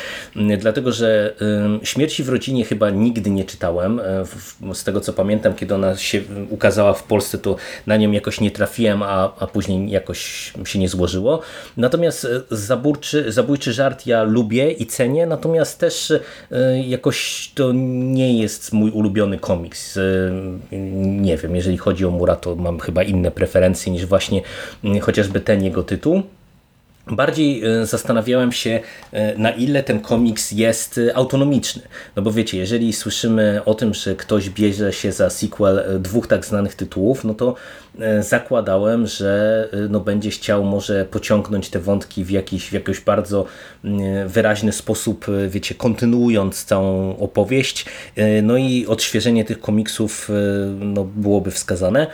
dlatego 0.57 0.91
że 0.91 1.33
Śmierci 1.83 2.23
w 2.23 2.29
rodzinie 2.29 2.65
chyba 2.65 2.89
nigdy 2.89 3.29
nie 3.29 3.45
czytałem. 3.45 3.99
E, 3.99 4.25
z 4.73 4.83
tego 4.83 5.01
co 5.01 5.13
pamiętam, 5.13 5.53
kiedy 5.53 5.75
ona 5.75 5.97
się 5.97 6.21
ukazała 6.49 6.93
w 6.93 7.03
Polsce, 7.03 7.37
to 7.37 7.55
na 7.87 7.97
nią 7.97 8.11
jakoś 8.11 8.41
nie 8.41 8.51
trafiłem, 8.51 9.03
a, 9.03 9.33
a 9.39 9.47
później 9.47 9.89
jakoś 9.89 10.53
się 10.65 10.79
nie 10.79 10.89
złożyło. 10.89 11.41
Natomiast 11.77 12.25
e, 12.25 12.41
zabójczy, 12.51 13.31
zabójczy 13.31 13.73
żart 13.73 14.07
ja 14.07 14.23
lubię 14.23 14.71
i 14.71 14.85
cenię, 14.85 15.25
natomiast 15.25 15.79
też 15.79 15.98
też 15.99 16.21
e, 16.51 16.79
jakoś 16.79 17.51
to 17.55 17.71
nie 17.73 18.39
jest 18.39 18.73
mój 18.73 18.91
ulubiony 18.91 19.37
komiks. 19.37 19.97
E, 19.97 20.01
nie 21.01 21.37
wiem, 21.37 21.55
jeżeli 21.55 21.77
chodzi 21.77 22.05
o 22.05 22.11
Mura, 22.11 22.35
to 22.35 22.55
mam 22.55 22.79
chyba 22.79 23.03
inne 23.03 23.31
preferencje 23.31 23.93
niż 23.93 24.05
właśnie 24.05 24.41
chociażby 25.01 25.39
ten 25.39 25.63
jego 25.63 25.83
tytuł. 25.83 26.23
Bardziej 27.11 27.63
e, 27.65 27.85
zastanawiałem 27.85 28.51
się, 28.51 28.79
e, 29.11 29.37
na 29.37 29.51
ile 29.51 29.83
ten 29.83 29.99
komiks 29.99 30.51
jest 30.51 30.97
e, 30.97 31.17
autonomiczny. 31.17 31.81
No 32.15 32.21
bo 32.21 32.31
wiecie, 32.31 32.57
jeżeli 32.57 32.93
słyszymy 32.93 33.61
o 33.65 33.73
tym, 33.73 33.93
że 33.93 34.15
ktoś 34.15 34.49
bierze 34.49 34.93
się 34.93 35.11
za 35.11 35.29
sequel 35.29 35.83
dwóch 35.99 36.27
tak 36.27 36.45
znanych 36.45 36.75
tytułów, 36.75 37.23
no 37.23 37.33
to 37.33 37.55
zakładałem, 38.21 39.07
że 39.07 39.67
no 39.89 39.99
będzie 39.99 40.29
chciał 40.29 40.63
może 40.63 41.05
pociągnąć 41.05 41.69
te 41.69 41.79
wątki 41.79 42.23
w 42.23 42.29
jakiś, 42.29 42.69
w 42.69 42.73
jakiś 42.73 42.99
bardzo 42.99 43.45
wyraźny 44.27 44.71
sposób, 44.71 45.25
wiecie, 45.49 45.75
kontynuując 45.75 46.65
całą 46.65 47.17
opowieść. 47.17 47.85
No 48.43 48.57
i 48.57 48.85
odświeżenie 48.87 49.45
tych 49.45 49.61
komiksów 49.61 50.29
no, 50.79 51.03
byłoby 51.03 51.51
wskazane. 51.51 52.07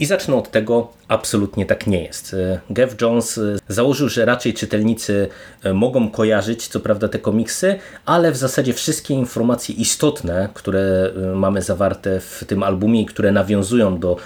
I 0.00 0.06
zacznę 0.06 0.36
od 0.36 0.50
tego, 0.50 0.88
absolutnie 1.08 1.66
tak 1.66 1.86
nie 1.86 2.04
jest. 2.04 2.34
E, 2.34 2.60
Geoff 2.70 3.00
Jones 3.00 3.38
e, 3.38 3.56
założył, 3.68 4.08
że 4.08 4.24
raczej 4.24 4.54
czytelnicy 4.54 5.28
e, 5.62 5.72
mogą 5.72 6.10
kojarzyć, 6.10 6.68
co 6.68 6.80
prawda, 6.80 7.08
te 7.08 7.18
komiksy, 7.18 7.78
ale 8.06 8.32
w 8.32 8.36
zasadzie 8.36 8.72
wszystkie 8.72 9.14
informacje 9.14 9.74
istotne, 9.74 10.48
które 10.54 11.12
mamy 11.34 11.62
zawarte 11.62 12.20
w 12.20 12.44
tym 12.46 12.62
albumie 12.62 13.02
i 13.02 13.06
które 13.06 13.32
nawiązują 13.32 13.98
do 13.98 14.16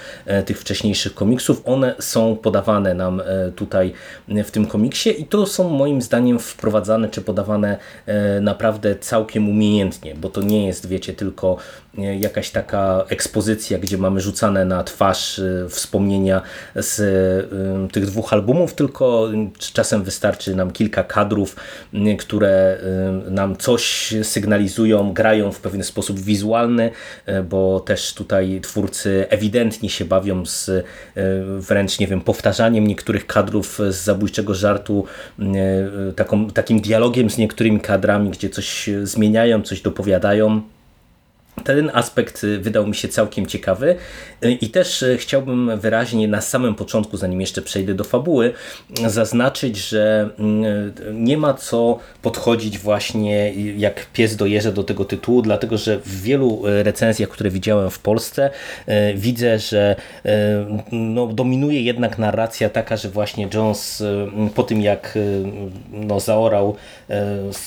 tych 0.45 0.59
wcześniejszych 0.59 1.13
komiksów, 1.13 1.61
one 1.65 1.95
są 1.99 2.35
podawane 2.35 2.93
nam 2.93 3.21
tutaj 3.55 3.93
w 4.27 4.51
tym 4.51 4.65
komiksie 4.65 5.21
i 5.21 5.25
to 5.25 5.45
są 5.45 5.69
moim 5.69 6.01
zdaniem 6.01 6.39
wprowadzane 6.39 7.09
czy 7.09 7.21
podawane 7.21 7.77
naprawdę 8.41 8.95
całkiem 8.95 9.49
umiejętnie, 9.49 10.15
bo 10.15 10.29
to 10.29 10.41
nie 10.41 10.67
jest, 10.67 10.87
wiecie, 10.87 11.13
tylko 11.13 11.57
jakaś 11.97 12.49
taka 12.49 13.05
ekspozycja, 13.09 13.79
gdzie 13.79 13.97
mamy 13.97 14.21
rzucane 14.21 14.65
na 14.65 14.83
twarz 14.83 15.41
wspomnienia 15.69 16.41
z 16.75 17.01
tych 17.91 18.05
dwóch 18.05 18.33
albumów, 18.33 18.73
tylko 18.73 19.29
czasem 19.73 20.03
wystarczy 20.03 20.55
nam 20.55 20.71
kilka 20.71 21.03
kadrów, 21.03 21.55
które 22.19 22.77
nam 23.29 23.57
coś 23.57 24.13
sygnalizują, 24.23 25.13
grają 25.13 25.51
w 25.51 25.59
pewien 25.59 25.83
sposób 25.83 26.19
wizualny, 26.19 26.91
bo 27.49 27.79
też 27.79 28.13
tutaj 28.13 28.59
twórcy 28.61 29.25
ewidentnie 29.29 29.89
się 29.89 30.05
bawią 30.05 30.45
z 30.45 30.85
wręcz, 31.59 31.99
nie 31.99 32.07
wiem, 32.07 32.21
powtarzaniem 32.21 32.87
niektórych 32.87 33.27
kadrów 33.27 33.79
z 33.89 33.95
zabójczego 33.95 34.55
żartu, 34.55 35.05
taką, 36.15 36.49
takim 36.49 36.81
dialogiem 36.81 37.29
z 37.29 37.37
niektórymi 37.37 37.79
kadrami, 37.79 38.29
gdzie 38.29 38.49
coś 38.49 38.89
zmieniają, 39.03 39.61
coś 39.61 39.81
dopowiadają. 39.81 40.61
Ten 41.63 41.91
aspekt 41.93 42.43
y, 42.43 42.59
wydał 42.59 42.87
mi 42.87 42.95
się 42.95 43.07
całkiem 43.07 43.45
ciekawy 43.45 43.95
y, 44.45 44.51
i 44.51 44.69
też 44.69 45.01
y, 45.01 45.17
chciałbym 45.17 45.79
wyraźnie 45.79 46.27
na 46.27 46.41
samym 46.41 46.75
początku, 46.75 47.17
zanim 47.17 47.41
jeszcze 47.41 47.61
przejdę 47.61 47.93
do 47.93 48.03
fabuły, 48.03 48.53
zaznaczyć, 49.07 49.77
że 49.77 50.29
nie 51.13 51.37
ma 51.37 51.53
co 51.53 51.99
podchodzić 52.21 52.79
właśnie 52.79 53.53
jak 53.77 54.05
pies 54.05 54.35
dojeżdża 54.35 54.71
do 54.71 54.83
tego 54.83 55.05
tytułu, 55.05 55.41
dlatego 55.41 55.77
że 55.77 55.97
w 55.97 56.21
wielu 56.21 56.61
recenzjach, 56.63 57.29
które 57.29 57.49
widziałem 57.49 57.89
w 57.89 57.99
Polsce, 57.99 58.49
widzę, 59.15 59.59
że 59.59 59.95
no, 60.91 61.27
dominuje 61.27 61.81
jednak 61.81 62.17
narracja 62.17 62.69
taka, 62.69 62.97
że 62.97 63.09
właśnie 63.09 63.47
Jones 63.53 64.03
po 64.55 64.63
tym 64.63 64.81
jak 64.81 65.17
no, 65.91 66.19
zaorał 66.19 66.75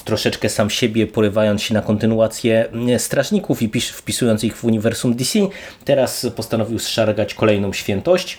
troszeczkę 0.04 0.48
sam 0.48 0.70
siebie, 0.70 1.06
porywając 1.06 1.62
się 1.62 1.74
na 1.74 1.82
kontynuację 1.82 2.68
Strażników 2.98 3.62
i 3.62 3.68
wpisując 3.80 4.44
ich 4.44 4.56
w 4.56 4.64
uniwersum 4.64 5.14
DC, 5.14 5.38
teraz 5.84 6.26
postanowił 6.36 6.78
zszargać 6.78 7.34
kolejną 7.34 7.72
świętość. 7.72 8.38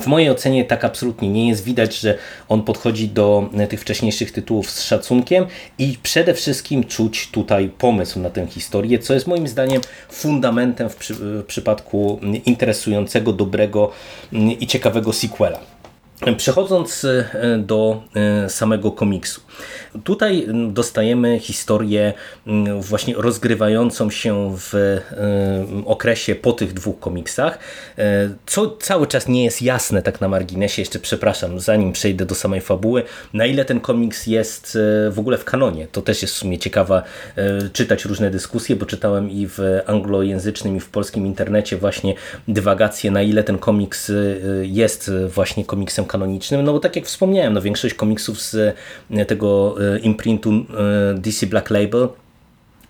W 0.00 0.06
mojej 0.06 0.30
ocenie 0.30 0.64
tak 0.64 0.84
absolutnie 0.84 1.28
nie 1.28 1.48
jest. 1.48 1.64
Widać, 1.64 1.98
że 1.98 2.18
on 2.48 2.62
podchodzi 2.62 3.08
do 3.08 3.50
e, 3.58 3.66
tych 3.66 3.80
wcześniejszych 3.80 4.32
tytułów 4.32 4.70
z 4.70 4.82
szacunkiem 4.82 5.46
i 5.78 5.98
przede 6.02 6.34
wszystkim 6.34 6.84
czuć 6.84 7.30
tutaj 7.30 7.70
pomysł 7.78 8.20
na 8.20 8.30
tę 8.30 8.46
historię, 8.46 8.98
co 8.98 9.14
jest 9.14 9.26
moim 9.26 9.48
zdaniem 9.48 9.80
fundamentem 10.10 10.88
w, 10.88 10.96
przy, 10.96 11.14
w 11.14 11.44
przypadku 11.44 12.20
interesującego, 12.46 13.32
dobrego 13.32 13.90
i 14.60 14.66
ciekawego 14.66 15.12
sequela. 15.12 15.71
Przechodząc 16.36 17.04
e, 17.04 17.58
do 17.58 18.02
e, 18.16 18.48
samego 18.48 18.92
komiksu. 18.92 19.40
Tutaj 20.04 20.46
dostajemy 20.70 21.38
historię 21.38 22.12
właśnie 22.80 23.14
rozgrywającą 23.16 24.10
się 24.10 24.56
w 24.56 24.74
e, 24.74 25.00
okresie 25.86 26.34
po 26.34 26.52
tych 26.52 26.72
dwóch 26.72 26.98
komiksach, 26.98 27.58
co 28.46 28.76
cały 28.76 29.06
czas 29.06 29.28
nie 29.28 29.44
jest 29.44 29.62
jasne 29.62 30.02
tak 30.02 30.20
na 30.20 30.28
marginesie, 30.28 30.82
jeszcze 30.82 30.98
przepraszam, 30.98 31.60
zanim 31.60 31.92
przejdę 31.92 32.26
do 32.26 32.34
samej 32.34 32.60
fabuły, 32.60 33.02
na 33.32 33.46
ile 33.46 33.64
ten 33.64 33.80
komiks 33.80 34.26
jest 34.26 34.78
w 35.10 35.18
ogóle 35.18 35.38
w 35.38 35.44
kanonie. 35.44 35.86
To 35.92 36.02
też 36.02 36.22
jest 36.22 36.34
w 36.34 36.36
sumie 36.36 36.58
ciekawa 36.58 37.02
czytać 37.72 38.04
różne 38.04 38.30
dyskusje, 38.30 38.76
bo 38.76 38.86
czytałem 38.86 39.30
i 39.30 39.46
w 39.46 39.58
anglojęzycznym 39.86 40.76
i 40.76 40.80
w 40.80 40.88
polskim 40.88 41.26
internecie 41.26 41.76
właśnie 41.76 42.14
dywagacje, 42.48 43.10
na 43.10 43.22
ile 43.22 43.44
ten 43.44 43.58
komiks 43.58 44.12
jest 44.62 45.10
właśnie 45.28 45.64
komiksem 45.64 46.04
kanonicznym, 46.12 46.64
no 46.64 46.72
bo 46.72 46.80
tak 46.80 46.96
jak 46.96 47.04
wspomniałem, 47.04 47.52
no 47.52 47.62
większość 47.62 47.94
komiksów 47.94 48.40
z 48.40 48.76
e, 49.10 49.24
tego 49.24 49.76
e, 49.94 49.98
imprintu 49.98 50.50
e, 50.50 50.64
DC 51.14 51.46
Black 51.46 51.70
Label 51.70 52.08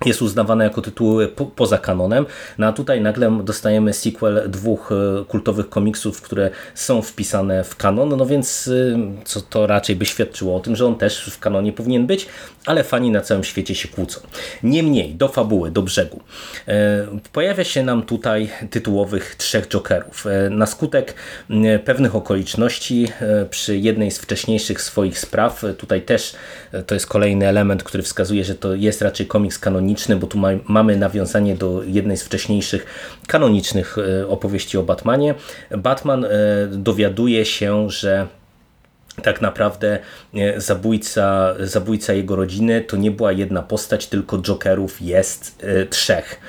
jest 0.06 0.22
uznawane 0.22 0.64
jako 0.64 0.82
tytuły 0.82 1.28
po, 1.28 1.46
poza 1.46 1.78
kanonem, 1.78 2.26
no 2.58 2.66
a 2.66 2.72
tutaj 2.72 3.00
nagle 3.00 3.38
dostajemy 3.44 3.92
sequel 3.92 4.50
dwóch 4.50 4.90
kultowych 5.28 5.68
komiksów, 5.68 6.22
które 6.22 6.50
są 6.74 7.02
wpisane 7.02 7.64
w 7.64 7.76
kanon, 7.76 8.16
no 8.16 8.26
więc 8.26 8.70
co 9.24 9.40
to 9.40 9.66
raczej 9.66 9.96
by 9.96 10.06
świadczyło 10.06 10.56
o 10.56 10.60
tym, 10.60 10.76
że 10.76 10.86
on 10.86 10.96
też 10.96 11.24
w 11.24 11.38
kanonie 11.38 11.72
powinien 11.72 12.06
być, 12.06 12.26
ale 12.66 12.84
fani 12.84 13.10
na 13.10 13.20
całym 13.20 13.44
świecie 13.44 13.74
się 13.74 13.88
kłócą. 13.88 14.20
Niemniej, 14.62 15.14
do 15.14 15.28
fabuły, 15.28 15.70
do 15.70 15.82
brzegu. 15.82 16.20
E, 16.68 17.06
pojawia 17.32 17.64
się 17.64 17.82
nam 17.82 18.02
tutaj 18.02 18.50
tytułowych 18.70 19.34
trzech 19.38 19.68
Jokerów. 19.68 20.26
E, 20.26 20.50
na 20.50 20.66
skutek 20.66 21.14
pewnych 21.84 22.16
okoliczności 22.16 23.08
e, 23.20 23.46
przy 23.46 23.78
jednej 23.78 24.10
z 24.10 24.18
wcześniejszych 24.18 24.82
swoich 24.82 25.18
spraw, 25.18 25.64
tutaj 25.78 26.02
też 26.02 26.34
to 26.86 26.94
jest 26.94 27.06
kolejny 27.06 27.48
element, 27.48 27.82
który 27.82 28.02
wskazuje, 28.02 28.44
że 28.44 28.54
to 28.54 28.74
jest 28.74 29.02
raczej 29.02 29.26
komiks 29.26 29.58
kanoniczny, 29.58 29.91
bo 30.16 30.26
tu 30.26 30.38
mamy 30.68 30.96
nawiązanie 30.96 31.56
do 31.56 31.82
jednej 31.86 32.16
z 32.16 32.22
wcześniejszych 32.22 32.86
kanonicznych 33.26 33.96
opowieści 34.28 34.78
o 34.78 34.82
Batmanie. 34.82 35.34
Batman 35.78 36.26
dowiaduje 36.70 37.44
się, 37.44 37.90
że 37.90 38.26
tak 39.22 39.40
naprawdę 39.40 39.98
e, 40.34 40.60
zabójca, 40.60 41.54
zabójca 41.60 42.12
jego 42.12 42.36
rodziny 42.36 42.80
to 42.80 42.96
nie 42.96 43.10
była 43.10 43.32
jedna 43.32 43.62
postać, 43.62 44.06
tylko 44.06 44.38
Jokerów 44.38 45.02
jest 45.02 45.64
y, 45.64 45.86
trzech. 45.86 46.40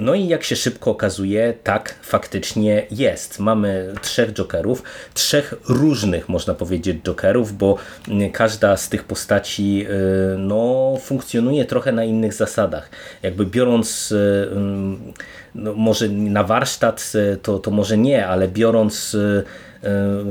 No 0.00 0.14
i 0.14 0.28
jak 0.28 0.44
się 0.44 0.56
szybko 0.56 0.90
okazuje, 0.90 1.54
tak 1.62 1.94
faktycznie 2.02 2.86
jest. 2.90 3.38
Mamy 3.38 3.94
trzech 4.02 4.32
Jokerów, 4.32 4.82
trzech 5.14 5.54
różnych, 5.68 6.28
można 6.28 6.54
powiedzieć, 6.54 7.02
Jokerów, 7.02 7.56
bo 7.56 7.76
każda 8.32 8.76
z 8.76 8.88
tych 8.88 9.04
postaci 9.04 9.86
y, 10.34 10.38
no, 10.38 10.94
funkcjonuje 11.00 11.64
trochę 11.64 11.92
na 11.92 12.04
innych 12.04 12.34
zasadach. 12.34 12.90
Jakby 13.22 13.46
biorąc 13.46 14.14
no, 15.54 15.72
może 15.74 16.08
na 16.08 16.44
warsztat, 16.44 17.12
to, 17.42 17.58
to 17.58 17.70
może 17.70 17.98
nie, 17.98 18.26
ale 18.26 18.48
biorąc 18.48 19.14
E, 19.14 19.63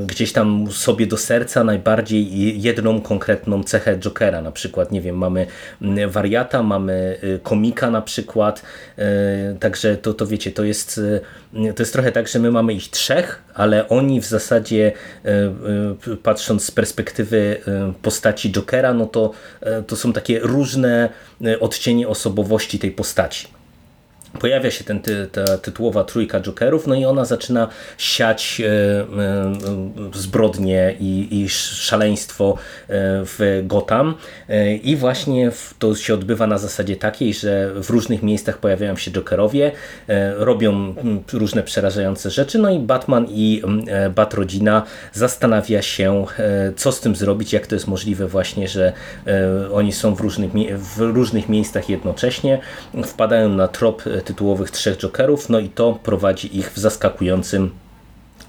gdzieś 0.06 0.32
tam 0.32 0.66
sobie 0.72 1.06
do 1.06 1.16
serca 1.16 1.64
najbardziej 1.64 2.62
jedną 2.62 3.00
konkretną 3.00 3.62
cechę 3.62 3.98
Jokera. 3.98 4.42
Na 4.42 4.52
przykład, 4.52 4.92
nie 4.92 5.00
wiem, 5.00 5.18
mamy 5.18 5.46
mm, 5.82 6.10
wariata, 6.10 6.62
mamy 6.62 7.18
y, 7.24 7.40
komika 7.42 7.90
na 7.90 8.02
przykład. 8.02 8.62
E, 8.98 9.56
także 9.60 9.96
to, 9.96 10.14
to 10.14 10.26
wiecie, 10.26 10.52
to 10.52 10.64
jest, 10.64 10.98
y, 10.98 11.72
to 11.74 11.82
jest 11.82 11.92
trochę 11.92 12.12
tak, 12.12 12.28
że 12.28 12.38
my 12.38 12.50
mamy 12.50 12.72
ich 12.72 12.90
trzech, 12.90 13.42
ale 13.54 13.88
oni 13.88 14.20
w 14.20 14.26
zasadzie 14.26 14.92
patrząc 16.22 16.64
z 16.64 16.70
perspektywy 16.70 17.60
postaci 18.02 18.52
Jokera, 18.52 18.94
no 18.94 19.06
to, 19.06 19.30
to 19.86 19.96
są 19.96 20.12
takie 20.12 20.38
różne 20.38 21.08
odcienie 21.60 22.08
osobowości 22.08 22.78
tej 22.78 22.90
postaci 22.90 23.53
pojawia 24.40 24.70
się 24.70 24.84
ten, 24.84 25.00
ta 25.32 25.58
tytułowa 25.58 26.04
trójka 26.04 26.40
Jokerów, 26.40 26.86
no 26.86 26.94
i 26.94 27.04
ona 27.04 27.24
zaczyna 27.24 27.68
siać 27.98 28.60
e, 28.60 28.66
e, 28.66 29.52
zbrodnie 30.14 30.96
i, 31.00 31.28
i 31.30 31.48
szaleństwo 31.48 32.54
e, 32.54 32.86
w 33.24 33.62
Gotham. 33.62 34.14
I 34.82 34.96
właśnie 34.96 35.50
to 35.78 35.94
się 35.94 36.14
odbywa 36.14 36.46
na 36.46 36.58
zasadzie 36.58 36.96
takiej, 36.96 37.34
że 37.34 37.72
w 37.74 37.90
różnych 37.90 38.22
miejscach 38.22 38.58
pojawiają 38.58 38.96
się 38.96 39.10
Jokerowie, 39.10 39.72
robią 40.36 40.94
różne 41.32 41.62
przerażające 41.62 42.30
rzeczy, 42.30 42.58
no 42.58 42.70
i 42.70 42.78
Batman 42.78 43.26
i 43.28 43.62
Batrodzina 44.14 44.82
zastanawia 45.12 45.82
się, 45.82 46.24
co 46.76 46.92
z 46.92 47.00
tym 47.00 47.16
zrobić, 47.16 47.52
jak 47.52 47.66
to 47.66 47.74
jest 47.74 47.86
możliwe 47.86 48.26
właśnie, 48.26 48.68
że 48.68 48.92
oni 49.72 49.92
są 49.92 50.14
w 50.14 50.20
różnych, 50.20 50.52
w 50.78 50.98
różnych 50.98 51.48
miejscach 51.48 51.88
jednocześnie, 51.88 52.60
wpadają 53.04 53.48
na 53.48 53.68
trop 53.68 54.02
tytułowych 54.24 54.70
trzech 54.70 54.96
Jokerów, 54.96 55.48
no 55.48 55.58
i 55.58 55.68
to 55.68 55.98
prowadzi 56.02 56.58
ich 56.58 56.72
w 56.72 56.78
zaskakującym 56.78 57.70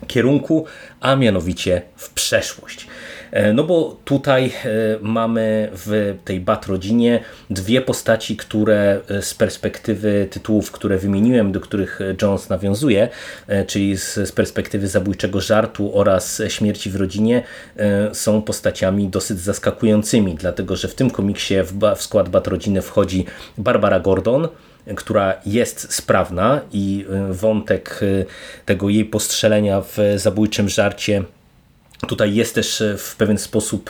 kierunku, 0.07 0.65
a 1.01 1.15
mianowicie 1.15 1.81
w 1.95 2.09
przeszłość. 2.09 2.87
E, 3.31 3.53
no 3.53 3.63
bo 3.63 3.97
tutaj 4.05 4.45
e, 4.45 4.69
mamy 5.01 5.69
w 5.73 6.15
tej 6.25 6.39
Bat 6.39 6.67
rodzinie 6.67 7.19
dwie 7.49 7.81
postaci, 7.81 8.37
które 8.37 9.01
e, 9.09 9.21
z 9.21 9.33
perspektywy 9.33 10.27
tytułów, 10.31 10.71
które 10.71 10.97
wymieniłem, 10.97 11.51
do 11.51 11.59
których 11.59 11.99
Jones 12.21 12.49
nawiązuje, 12.49 13.09
czyli 13.67 13.97
z, 13.97 14.31
perspektywy 14.31 14.87
zabójczego 14.87 15.41
żartu 15.41 15.97
oraz 15.97 16.41
śmierci 16.47 16.89
w 16.89 16.95
rodzinie, 16.95 17.43
są 18.13 18.41
postaciami 18.41 19.07
dosyć 19.07 19.39
zaskakującymi, 19.39 20.35
dlatego 20.35 20.75
że 20.75 20.87
w 20.87 20.95
tym 20.95 21.09
komiksie 21.09 21.55
w 21.95 22.01
skład 22.01 22.29
Bat 22.29 22.47
rodziny 22.47 22.81
wchodzi 22.81 23.25
Barbara 23.57 23.99
Gordon, 23.99 24.47
która 24.95 25.33
jest 25.45 25.93
sprawna 25.93 26.61
i 26.71 27.05
y, 27.29 27.33
wątek 27.33 27.99
y, 28.01 28.25
tego 28.65 28.89
jej 28.89 29.05
postrzelenia 29.05 29.81
w 29.81 29.97
zabójczym 30.15 30.69
żarcie 30.69 31.23
tutaj 32.07 32.35
jest 32.35 32.55
też 32.55 32.81
y, 32.81 32.97
w 32.97 33.15
pewien 33.15 33.37
sposób 33.37 33.89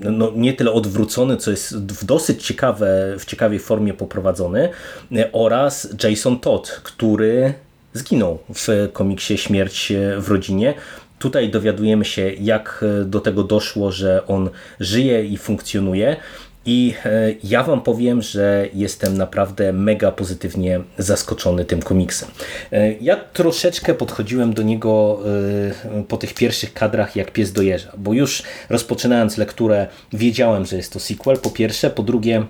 no, 0.00 0.32
nie 0.36 0.52
tyle 0.52 0.72
odwrócony, 0.72 1.36
co 1.36 1.50
jest 1.50 1.76
w 1.76 2.04
dosyć 2.04 2.46
ciekawe, 2.46 3.14
w 3.18 3.24
ciekawej 3.24 3.58
formie 3.58 3.94
poprowadzony 3.94 4.68
oraz 5.32 5.88
Jason 6.04 6.40
Todd, 6.40 6.80
który 6.84 7.54
zginął 7.92 8.38
w 8.54 8.88
komiksie 8.92 9.38
Śmierć 9.38 9.92
w 10.18 10.28
rodzinie. 10.28 10.74
Tutaj 11.18 11.50
dowiadujemy 11.50 12.04
się, 12.04 12.32
jak 12.32 12.84
do 13.04 13.20
tego 13.20 13.44
doszło, 13.44 13.92
że 13.92 14.26
on 14.26 14.50
żyje 14.80 15.24
i 15.24 15.36
funkcjonuje. 15.36 16.16
I 16.66 16.94
e, 17.04 17.34
ja 17.44 17.62
Wam 17.62 17.80
powiem, 17.80 18.22
że 18.22 18.68
jestem 18.74 19.18
naprawdę 19.18 19.72
mega 19.72 20.12
pozytywnie 20.12 20.80
zaskoczony 20.98 21.64
tym 21.64 21.82
komiksem. 21.82 22.28
E, 22.72 22.92
ja 22.92 23.16
troszeczkę 23.16 23.94
podchodziłem 23.94 24.54
do 24.54 24.62
niego 24.62 25.20
e, 25.98 26.02
po 26.02 26.16
tych 26.16 26.34
pierwszych 26.34 26.72
kadrach 26.72 27.16
jak 27.16 27.30
pies 27.32 27.52
do 27.52 27.62
jeża, 27.62 27.92
bo 27.98 28.12
już 28.12 28.42
rozpoczynając 28.70 29.36
lekturę 29.36 29.86
wiedziałem, 30.12 30.66
że 30.66 30.76
jest 30.76 30.92
to 30.92 31.00
sequel, 31.00 31.38
po 31.38 31.50
pierwsze, 31.50 31.90
po 31.90 32.02
drugie 32.02 32.46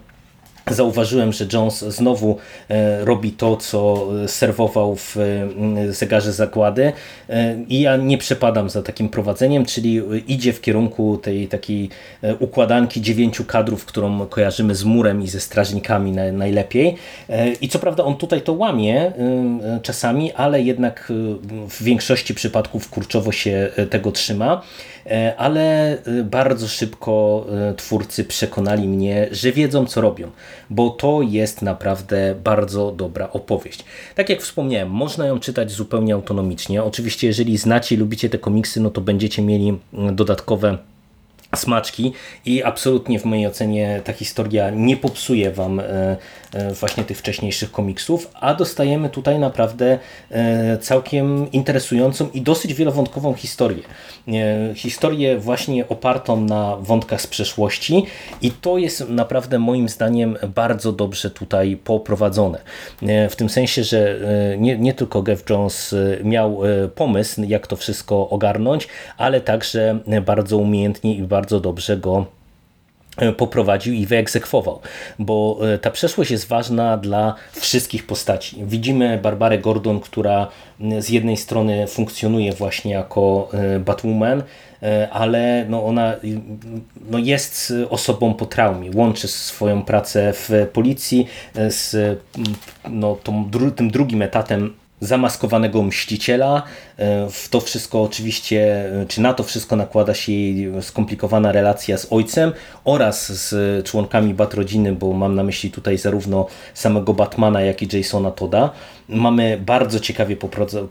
Zauważyłem, 0.70 1.32
że 1.32 1.46
Jones 1.52 1.84
znowu 1.84 2.38
e, 2.68 3.04
robi 3.04 3.32
to, 3.32 3.56
co 3.56 4.08
serwował 4.26 4.96
w 4.96 5.16
e, 5.16 5.92
zegarze 5.92 6.32
zakłady 6.32 6.92
e, 7.28 7.56
i 7.68 7.80
ja 7.80 7.96
nie 7.96 8.18
przepadam 8.18 8.70
za 8.70 8.82
takim 8.82 9.08
prowadzeniem, 9.08 9.64
czyli 9.64 10.00
idzie 10.28 10.52
w 10.52 10.60
kierunku 10.60 11.18
tej 11.18 11.48
takiej 11.48 11.88
układanki 12.38 13.00
dziewięciu 13.00 13.44
kadrów, 13.44 13.84
którą 13.84 14.26
kojarzymy 14.26 14.74
z 14.74 14.84
murem 14.84 15.22
i 15.22 15.28
ze 15.28 15.40
strażnikami 15.40 16.12
najlepiej. 16.12 16.96
I 17.60 17.68
co 17.68 17.78
prawda 17.78 18.04
on 18.04 18.16
tutaj 18.16 18.42
to 18.42 18.52
łamie 18.52 19.12
czasami, 19.82 20.32
ale 20.32 20.62
jednak 20.62 21.12
w 21.68 21.82
większości 21.82 22.34
przypadków 22.34 22.90
kurczowo 22.90 23.32
się 23.32 23.70
tego 23.90 24.12
trzyma. 24.12 24.62
E, 25.06 25.36
ale 25.36 25.92
e, 25.92 26.22
bardzo 26.22 26.68
szybko 26.68 27.46
e, 27.70 27.74
twórcy 27.74 28.24
przekonali 28.24 28.88
mnie, 28.88 29.28
że 29.30 29.52
wiedzą 29.52 29.86
co 29.86 30.00
robią, 30.00 30.30
bo 30.70 30.90
to 30.90 31.22
jest 31.22 31.62
naprawdę 31.62 32.34
bardzo 32.44 32.92
dobra 32.92 33.30
opowieść. 33.32 33.84
Tak 34.14 34.28
jak 34.28 34.42
wspomniałem, 34.42 34.90
można 34.90 35.26
ją 35.26 35.40
czytać 35.40 35.70
zupełnie 35.70 36.14
autonomicznie. 36.14 36.82
Oczywiście, 36.82 37.26
jeżeli 37.26 37.56
znacie 37.56 37.94
i 37.94 37.98
lubicie 37.98 38.30
te 38.30 38.38
komiksy, 38.38 38.80
no 38.80 38.90
to 38.90 39.00
będziecie 39.00 39.42
mieli 39.42 39.78
dodatkowe 40.12 40.78
smaczki 41.56 42.12
i 42.46 42.62
absolutnie 42.62 43.18
w 43.18 43.24
mojej 43.24 43.46
ocenie 43.46 44.00
ta 44.04 44.12
historia 44.12 44.70
nie 44.70 44.96
popsuje 44.96 45.50
Wam 45.50 45.80
e, 45.80 46.16
e, 46.52 46.72
właśnie 46.72 47.04
tych 47.04 47.18
wcześniejszych 47.18 47.72
komiksów, 47.72 48.30
a 48.34 48.54
dostajemy 48.54 49.08
tutaj 49.08 49.38
naprawdę 49.38 49.98
e, 50.30 50.78
całkiem 50.78 51.52
interesującą 51.52 52.28
i 52.34 52.42
dosyć 52.42 52.74
wielowątkową 52.74 53.34
historię. 53.34 53.82
Historię 54.74 55.38
właśnie 55.38 55.88
opartą 55.88 56.40
na 56.40 56.76
wątkach 56.76 57.20
z 57.20 57.26
przeszłości 57.26 58.06
i 58.42 58.50
to 58.50 58.78
jest 58.78 59.08
naprawdę 59.08 59.58
moim 59.58 59.88
zdaniem 59.88 60.36
bardzo 60.54 60.92
dobrze 60.92 61.30
tutaj 61.30 61.76
poprowadzone. 61.76 62.58
W 63.30 63.36
tym 63.36 63.48
sensie, 63.48 63.84
że 63.84 64.18
nie, 64.58 64.78
nie 64.78 64.94
tylko 64.94 65.22
Geoff 65.22 65.50
Jones 65.50 65.94
miał 66.24 66.60
pomysł, 66.94 67.42
jak 67.42 67.66
to 67.66 67.76
wszystko 67.76 68.28
ogarnąć, 68.28 68.88
ale 69.16 69.40
także 69.40 69.98
bardzo 70.26 70.56
umiejętnie 70.56 71.14
i 71.16 71.22
bardzo 71.22 71.43
bardzo 71.44 71.60
dobrze 71.60 71.96
go 71.96 72.26
e, 73.16 73.32
poprowadził 73.32 73.94
i 73.94 74.06
wyegzekwował, 74.06 74.80
bo 75.18 75.58
e, 75.74 75.78
ta 75.78 75.90
przeszłość 75.90 76.30
jest 76.30 76.48
ważna 76.48 76.96
dla 76.96 77.34
wszystkich 77.52 78.06
postaci. 78.06 78.64
Widzimy 78.66 79.18
Barbarę 79.18 79.58
Gordon, 79.58 80.00
która 80.00 80.48
z 80.98 81.08
jednej 81.08 81.36
strony 81.36 81.86
funkcjonuje 81.86 82.52
właśnie 82.52 82.92
jako 82.92 83.48
e, 83.52 83.80
Batwoman, 83.80 84.42
ale 85.10 85.66
no 85.68 85.84
ona 85.84 86.14
no 87.10 87.18
jest 87.18 87.72
osobą 87.90 88.34
po 88.34 88.46
traumie. 88.46 88.90
Łączy 88.94 89.28
swoją 89.28 89.82
pracę 89.82 90.32
w 90.32 90.50
policji 90.72 91.26
z 91.54 92.18
no, 92.90 93.16
tą, 93.22 93.50
tym 93.76 93.90
drugim 93.90 94.22
etatem 94.22 94.74
zamaskowanego 95.00 95.82
mściciela. 95.82 96.62
E, 96.96 97.30
w 97.30 97.48
to 97.48 97.60
wszystko 97.60 98.02
oczywiście, 98.02 98.90
e, 99.02 99.06
czy 99.06 99.20
na 99.20 99.34
to 99.34 99.42
wszystko 99.42 99.76
nakłada 99.76 100.14
się 100.14 100.32
jej 100.32 100.82
skomplikowana 100.82 101.52
relacja 101.52 101.98
z 101.98 102.06
ojcem 102.12 102.52
oraz 102.84 103.32
z 103.32 103.86
członkami 103.86 104.34
Bat 104.34 104.54
rodziny, 104.54 104.92
bo 104.92 105.12
mam 105.12 105.34
na 105.34 105.42
myśli 105.42 105.70
tutaj 105.70 105.98
zarówno 105.98 106.46
samego 106.74 107.14
Batmana, 107.14 107.60
jak 107.60 107.82
i 107.82 107.96
Jasona 107.96 108.30
Toda. 108.30 108.70
Mamy 109.08 109.58
bardzo 109.66 110.00
ciekawie 110.00 110.36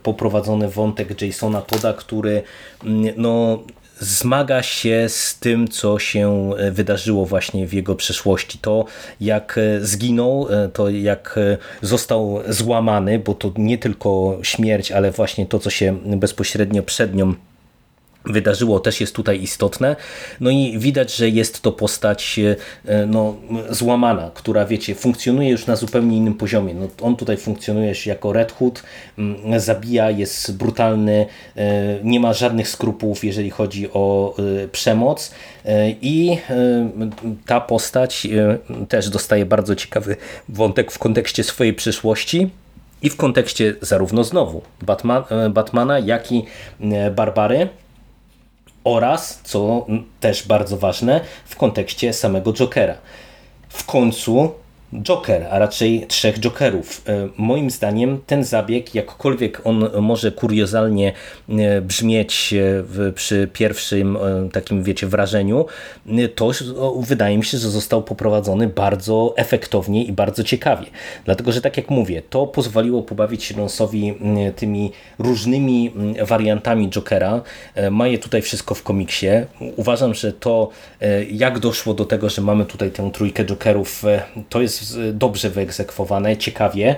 poprowadzony 0.03 0.67
wątek 0.67 1.21
Jasona 1.21 1.61
Toda, 1.61 1.93
który 1.93 2.43
mm, 2.83 3.13
no, 3.17 3.59
zmaga 4.03 4.63
się 4.63 5.05
z 5.09 5.39
tym, 5.39 5.67
co 5.67 5.99
się 5.99 6.51
e, 6.57 6.71
wydarzyło 6.71 7.25
właśnie 7.25 7.67
w 7.67 7.73
jego 7.73 7.95
przeszłości. 7.95 8.59
To 8.61 8.85
jak 9.21 9.57
e, 9.57 9.85
zginął, 9.85 10.47
e, 10.49 10.69
to 10.69 10.89
jak 10.89 11.39
został 11.81 12.39
złamany, 12.47 13.19
bo 13.19 13.33
to 13.33 13.51
nie 13.57 13.77
tylko 13.77 14.39
śmierć, 14.41 14.91
ale 14.91 15.11
właśnie 15.11 15.45
to, 15.45 15.59
co 15.59 15.69
się 15.69 15.97
bezpośrednio 16.05 16.83
przed 16.83 17.15
nią 17.15 17.33
wydarzyło, 18.25 18.79
też 18.79 19.01
jest 19.01 19.15
tutaj 19.15 19.41
istotne. 19.41 19.95
No 20.39 20.49
i 20.49 20.79
widać, 20.79 21.15
że 21.15 21.29
jest 21.29 21.61
to 21.61 21.71
postać 21.71 22.39
e, 22.85 23.05
no, 23.05 23.35
złamana, 23.69 24.31
która 24.33 24.65
wiecie, 24.65 24.95
funkcjonuje 24.95 25.49
już 25.49 25.67
na 25.67 25.75
zupełnie 25.75 26.17
innym 26.17 26.33
poziomie. 26.33 26.73
No, 26.73 26.87
on 27.01 27.15
tutaj 27.15 27.37
funkcjonuje 27.37 27.93
jako 28.05 28.33
Red 28.33 28.51
Hood, 28.51 28.83
zabija, 29.57 30.11
jest 30.11 30.57
brutalny, 30.57 31.25
e, 31.55 31.99
nie 32.03 32.19
ma 32.19 32.33
żadnych 32.33 32.67
skrupułów, 32.67 33.23
jeżeli 33.23 33.49
chodzi 33.49 33.89
o 33.93 34.35
e, 34.63 34.67
przemoc 34.67 35.31
i 36.01 36.37
ta 37.45 37.61
postać 37.61 38.27
też 38.89 39.09
dostaje 39.09 39.45
bardzo 39.45 39.75
ciekawy 39.75 40.15
wątek 40.49 40.91
w 40.91 40.99
kontekście 40.99 41.43
swojej 41.43 41.73
przyszłości. 41.73 42.49
I 43.01 43.09
w 43.09 43.15
kontekście 43.15 43.75
zarówno 43.81 44.23
znowu 44.23 44.61
Batman, 44.81 45.23
Batmana, 45.49 45.99
jak 45.99 46.31
i 46.31 46.45
Barbary 47.15 47.69
oraz, 48.83 49.39
co 49.43 49.85
też 50.19 50.47
bardzo 50.47 50.77
ważne, 50.77 51.21
w 51.45 51.55
kontekście 51.55 52.13
samego 52.13 52.53
Jokera. 52.53 52.97
W 53.69 53.85
końcu 53.85 54.51
Joker, 55.01 55.47
a 55.51 55.59
raczej 55.59 56.05
trzech 56.07 56.39
Jokerów. 56.39 57.01
E, 57.07 57.29
moim 57.37 57.71
zdaniem 57.71 58.19
ten 58.27 58.43
zabieg, 58.43 58.95
jakkolwiek 58.95 59.61
on 59.63 59.89
może 60.01 60.31
kuriozalnie 60.31 61.13
e, 61.49 61.81
brzmieć 61.81 62.53
e, 62.53 63.11
przy 63.11 63.49
pierwszym 63.53 64.17
takim, 64.53 64.83
wiecie, 64.83 65.07
wrażeniu, 65.07 65.65
to 66.35 66.51
wydaje 66.99 67.37
mi 67.37 67.45
się, 67.45 67.57
że 67.57 67.69
został 67.69 68.03
poprowadzony 68.03 68.67
bardzo 68.67 69.33
efektownie 69.37 70.03
i 70.03 70.11
bardzo 70.11 70.43
ciekawie. 70.43 70.85
Dlatego, 71.25 71.51
że 71.51 71.61
tak 71.61 71.77
jak 71.77 71.89
mówię, 71.89 72.21
to 72.29 72.47
pozwoliło 72.47 73.01
pobawić 73.01 73.43
się 73.43 73.57
Lonsowi 73.57 74.13
tymi 74.55 74.91
różnymi 75.19 75.93
wariantami 76.21 76.89
Jokera. 76.89 77.41
Ma 77.91 78.07
je 78.07 78.17
tutaj 78.17 78.41
wszystko 78.41 78.75
w 78.75 78.83
komiksie. 78.83 79.27
Uważam, 79.75 80.13
że 80.13 80.33
to 80.33 80.69
jak 81.31 81.59
doszło 81.59 81.93
do 81.93 82.05
tego, 82.05 82.29
że 82.29 82.41
mamy 82.41 82.65
tutaj 82.65 82.91
tę 82.91 83.11
trójkę 83.13 83.45
Jokerów, 83.45 84.03
to 84.49 84.61
jest 84.61 84.82
dobrze 85.13 85.49
wyegzekwowane, 85.49 86.37
ciekawie. 86.37 86.95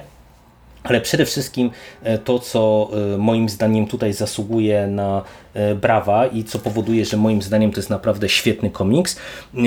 Ale 0.84 1.02
przede 1.02 1.26
wszystkim 1.26 1.72
e, 2.04 2.18
to, 2.18 2.40
co 2.40 2.90
e, 3.14 3.18
moim 3.18 3.50
zdaniem 3.50 3.88
tutaj 3.88 4.14
zasługuje 4.14 4.88
na 4.88 5.24
brawa 5.82 6.28
i 6.28 6.44
co 6.44 6.60
powoduje, 6.60 7.06
że 7.06 7.18
moim 7.18 7.42
zdaniem 7.42 7.72
to 7.72 7.80
jest 7.80 7.90
naprawdę 7.90 8.30
świetny 8.30 8.70
komiks, 8.70 9.20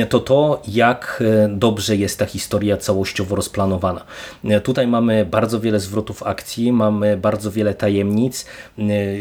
to 0.09 0.21
to, 0.21 0.63
jak 0.69 1.23
e, 1.45 1.49
dobrze 1.49 1.97
jest 1.97 2.19
ta 2.19 2.27
historia 2.27 2.77
całościowo 2.77 3.37
rozplanowana. 3.37 4.05
E, 4.45 4.61
tutaj 4.61 4.87
mamy 4.87 5.25
bardzo 5.25 5.61
wiele 5.61 5.81
zwrotów 5.81 6.23
akcji, 6.23 6.73
mamy 6.73 7.17
bardzo 7.17 7.51
wiele 7.51 7.75
tajemnic, 7.75 8.47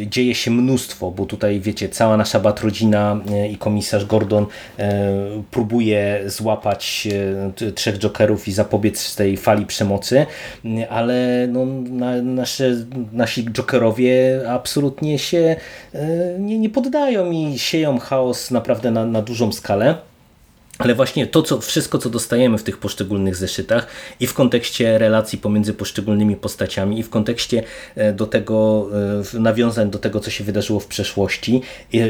dzieje 0.05 0.35
się 0.35 0.51
mnóstwo, 0.51 1.11
bo 1.11 1.25
tutaj 1.25 1.59
wiecie, 1.59 1.89
cała 1.89 2.17
nasza 2.17 2.39
batrodzina 2.39 3.21
i 3.51 3.57
komisarz 3.57 4.05
Gordon 4.05 4.45
próbuje 5.51 6.23
złapać 6.25 7.07
trzech 7.75 7.97
Jokerów 7.97 8.47
i 8.47 8.51
zapobiec 8.51 9.15
tej 9.15 9.37
fali 9.37 9.65
przemocy, 9.65 10.25
ale 10.89 11.47
no, 11.51 11.65
na, 11.89 12.21
nasze, 12.21 12.75
nasi 13.11 13.45
Jokerowie 13.45 14.41
absolutnie 14.49 15.19
się 15.19 15.55
nie 16.39 16.56
nie, 16.57 16.69
poddają 16.69 17.31
i 17.31 17.59
sieją 17.59 17.99
chaos 17.99 18.51
naprawdę 18.51 18.91
na, 18.91 19.05
na 19.05 19.21
dużą 19.21 19.51
skalę. 19.51 19.95
Ale 20.77 20.95
właśnie 20.95 21.27
to, 21.27 21.41
co, 21.41 21.61
wszystko, 21.61 21.97
co 21.97 22.09
dostajemy 22.09 22.57
w 22.57 22.63
tych 22.63 22.77
poszczególnych 22.77 23.35
zeszytach 23.35 23.87
i 24.19 24.27
w 24.27 24.33
kontekście 24.33 24.97
relacji 24.97 25.39
pomiędzy 25.39 25.73
poszczególnymi 25.73 26.35
postaciami 26.35 26.99
i 26.99 27.03
w 27.03 27.09
kontekście 27.09 27.63
e, 27.95 28.13
do 28.13 28.27
tego, 28.27 28.87
e, 29.35 29.39
nawiązań 29.39 29.89
do 29.89 29.99
tego, 29.99 30.19
co 30.19 30.31
się 30.31 30.43
wydarzyło 30.43 30.79
w 30.79 30.87
przeszłości 30.87 31.61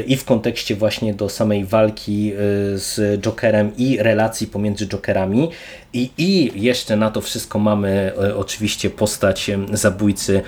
i 0.06 0.16
w 0.16 0.24
kontekście 0.24 0.76
właśnie 0.76 1.14
do 1.14 1.28
samej 1.28 1.64
walki 1.64 2.32
e, 2.32 2.36
z 2.78 3.20
Jokerem 3.20 3.76
i 3.76 3.98
relacji 3.98 4.46
pomiędzy 4.46 4.86
Jokerami 4.86 5.50
i, 5.92 6.10
I 6.18 6.62
jeszcze 6.62 6.96
na 6.96 7.10
to 7.10 7.20
wszystko 7.20 7.58
mamy 7.58 8.12
oczywiście 8.36 8.90
postać 8.90 9.50
zabójcy 9.72 10.42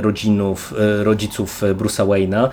rodzinów, 0.00 0.74
rodziców 1.02 1.62
Bruce'a 1.62 2.06
Wayne'a, 2.06 2.48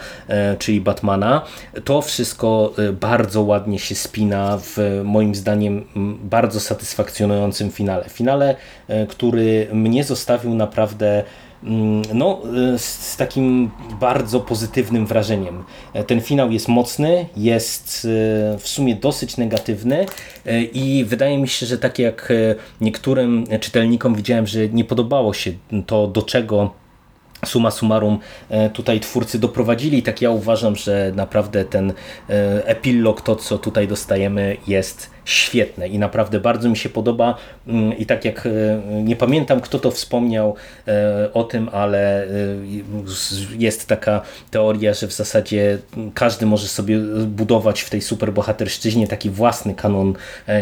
czyli 0.59 0.81
Batmana. 0.81 1.41
To 1.83 2.01
wszystko 2.01 2.73
bardzo 3.01 3.41
ładnie 3.41 3.79
się 3.79 3.95
spina 3.95 4.59
w 4.61 5.01
moim 5.07 5.35
zdaniem 5.35 5.85
bardzo 6.23 6.59
satysfakcjonującym 6.59 7.71
finale. 7.71 8.09
Finale, 8.09 8.55
e, 8.87 9.07
który 9.07 9.67
mnie 9.73 10.03
zostawił 10.03 10.53
naprawdę 10.53 11.23
no, 12.13 12.41
e, 12.73 12.79
z 12.79 13.17
takim 13.17 13.71
bardzo 13.99 14.39
pozytywnym 14.39 15.05
wrażeniem. 15.05 15.63
E, 15.93 16.03
ten 16.03 16.21
finał 16.21 16.51
jest 16.51 16.67
mocny, 16.67 17.25
jest 17.37 18.07
w 18.59 18.67
sumie 18.67 18.95
dosyć 18.95 19.37
negatywny 19.37 20.05
i 20.73 21.05
wydaje 21.07 21.37
mi 21.37 21.47
się, 21.47 21.65
że 21.65 21.77
tak 21.77 21.99
jak 21.99 22.33
niektórym 22.81 23.43
czytelnikom 23.59 24.15
widziałem, 24.15 24.47
że 24.47 24.69
nie 24.69 24.83
podobało 24.83 25.33
się 25.33 25.51
to, 25.85 26.07
do 26.07 26.21
czego 26.21 26.71
suma 27.45 27.71
summarum 27.71 28.19
e, 28.49 28.69
tutaj 28.69 28.99
twórcy 28.99 29.39
doprowadzili. 29.39 30.03
Tak 30.03 30.21
ja 30.21 30.29
uważam, 30.29 30.75
że 30.75 31.11
naprawdę 31.15 31.65
ten 31.65 31.93
e, 32.29 32.67
epilog, 32.67 33.21
to 33.21 33.35
co 33.35 33.57
tutaj 33.57 33.87
dostajemy 33.87 34.57
jest 34.67 35.16
świetne 35.27 35.87
i 35.87 35.99
naprawdę 35.99 36.39
bardzo 36.39 36.69
mi 36.69 36.77
się 36.77 36.89
podoba 36.89 37.35
mm, 37.67 37.97
i 37.97 38.05
tak 38.05 38.25
jak 38.25 38.45
e, 38.45 38.49
nie 39.03 39.15
pamiętam 39.15 39.61
kto 39.61 39.79
to 39.79 39.91
wspomniał 39.91 40.55
o 41.33 41.43
tym, 41.43 41.69
ale 41.71 42.27
jest 43.57 43.87
taka 43.87 44.21
teoria, 44.51 44.93
że 44.93 45.07
w 45.07 45.13
zasadzie 45.13 45.77
każdy 46.13 46.45
może 46.45 46.67
sobie 46.67 46.99
budować 47.25 47.81
w 47.81 47.89
tej 47.89 48.01
superbohaterszczyźnie 48.01 49.07
taki 49.07 49.29
własny 49.29 49.73
kanon 49.73 50.13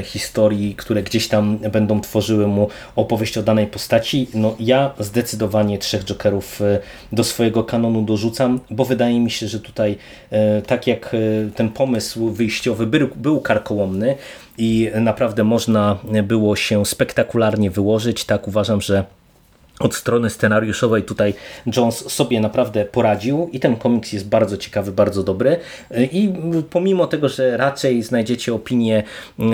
historii, 0.03 0.75
które 0.75 1.03
gdzieś 1.03 1.27
tam 1.27 1.57
będą 1.57 2.01
tworzyły 2.01 2.47
mu 2.47 2.69
opowieść 2.95 3.37
o 3.37 3.43
danej 3.43 3.67
postaci. 3.67 4.27
No 4.33 4.55
ja 4.59 4.93
zdecydowanie 4.99 5.77
Trzech 5.77 6.03
Jokerów 6.03 6.61
do 7.11 7.23
swojego 7.23 7.63
kanonu 7.63 8.01
dorzucam, 8.01 8.59
bo 8.69 8.85
wydaje 8.85 9.19
mi 9.19 9.31
się, 9.31 9.47
że 9.47 9.59
tutaj 9.59 9.97
e, 10.31 10.61
tak 10.61 10.87
jak 10.87 11.13
e, 11.13 11.17
ten 11.55 11.69
pomysł 11.69 12.31
wyjściowy 12.31 12.87
był, 12.87 13.09
był 13.15 13.41
karkołomny 13.41 14.15
i 14.57 14.91
naprawdę 15.01 15.43
można 15.43 15.97
było 16.23 16.55
się 16.55 16.85
spektakularnie 16.85 17.71
wyłożyć, 17.71 18.25
tak 18.25 18.47
uważam, 18.47 18.81
że 18.81 19.05
od 19.79 19.95
strony 19.95 20.29
scenariuszowej 20.29 21.03
tutaj 21.03 21.33
Jones 21.75 22.11
sobie 22.11 22.39
naprawdę 22.39 22.85
poradził 22.85 23.49
i 23.51 23.59
ten 23.59 23.75
komiks 23.75 24.13
jest 24.13 24.29
bardzo 24.29 24.57
ciekawy, 24.57 24.91
bardzo 24.91 25.23
dobry. 25.23 25.59
I 26.11 26.33
pomimo 26.69 27.07
tego, 27.07 27.29
że 27.29 27.57
raczej 27.57 28.03
znajdziecie 28.03 28.53
opinie 28.53 29.03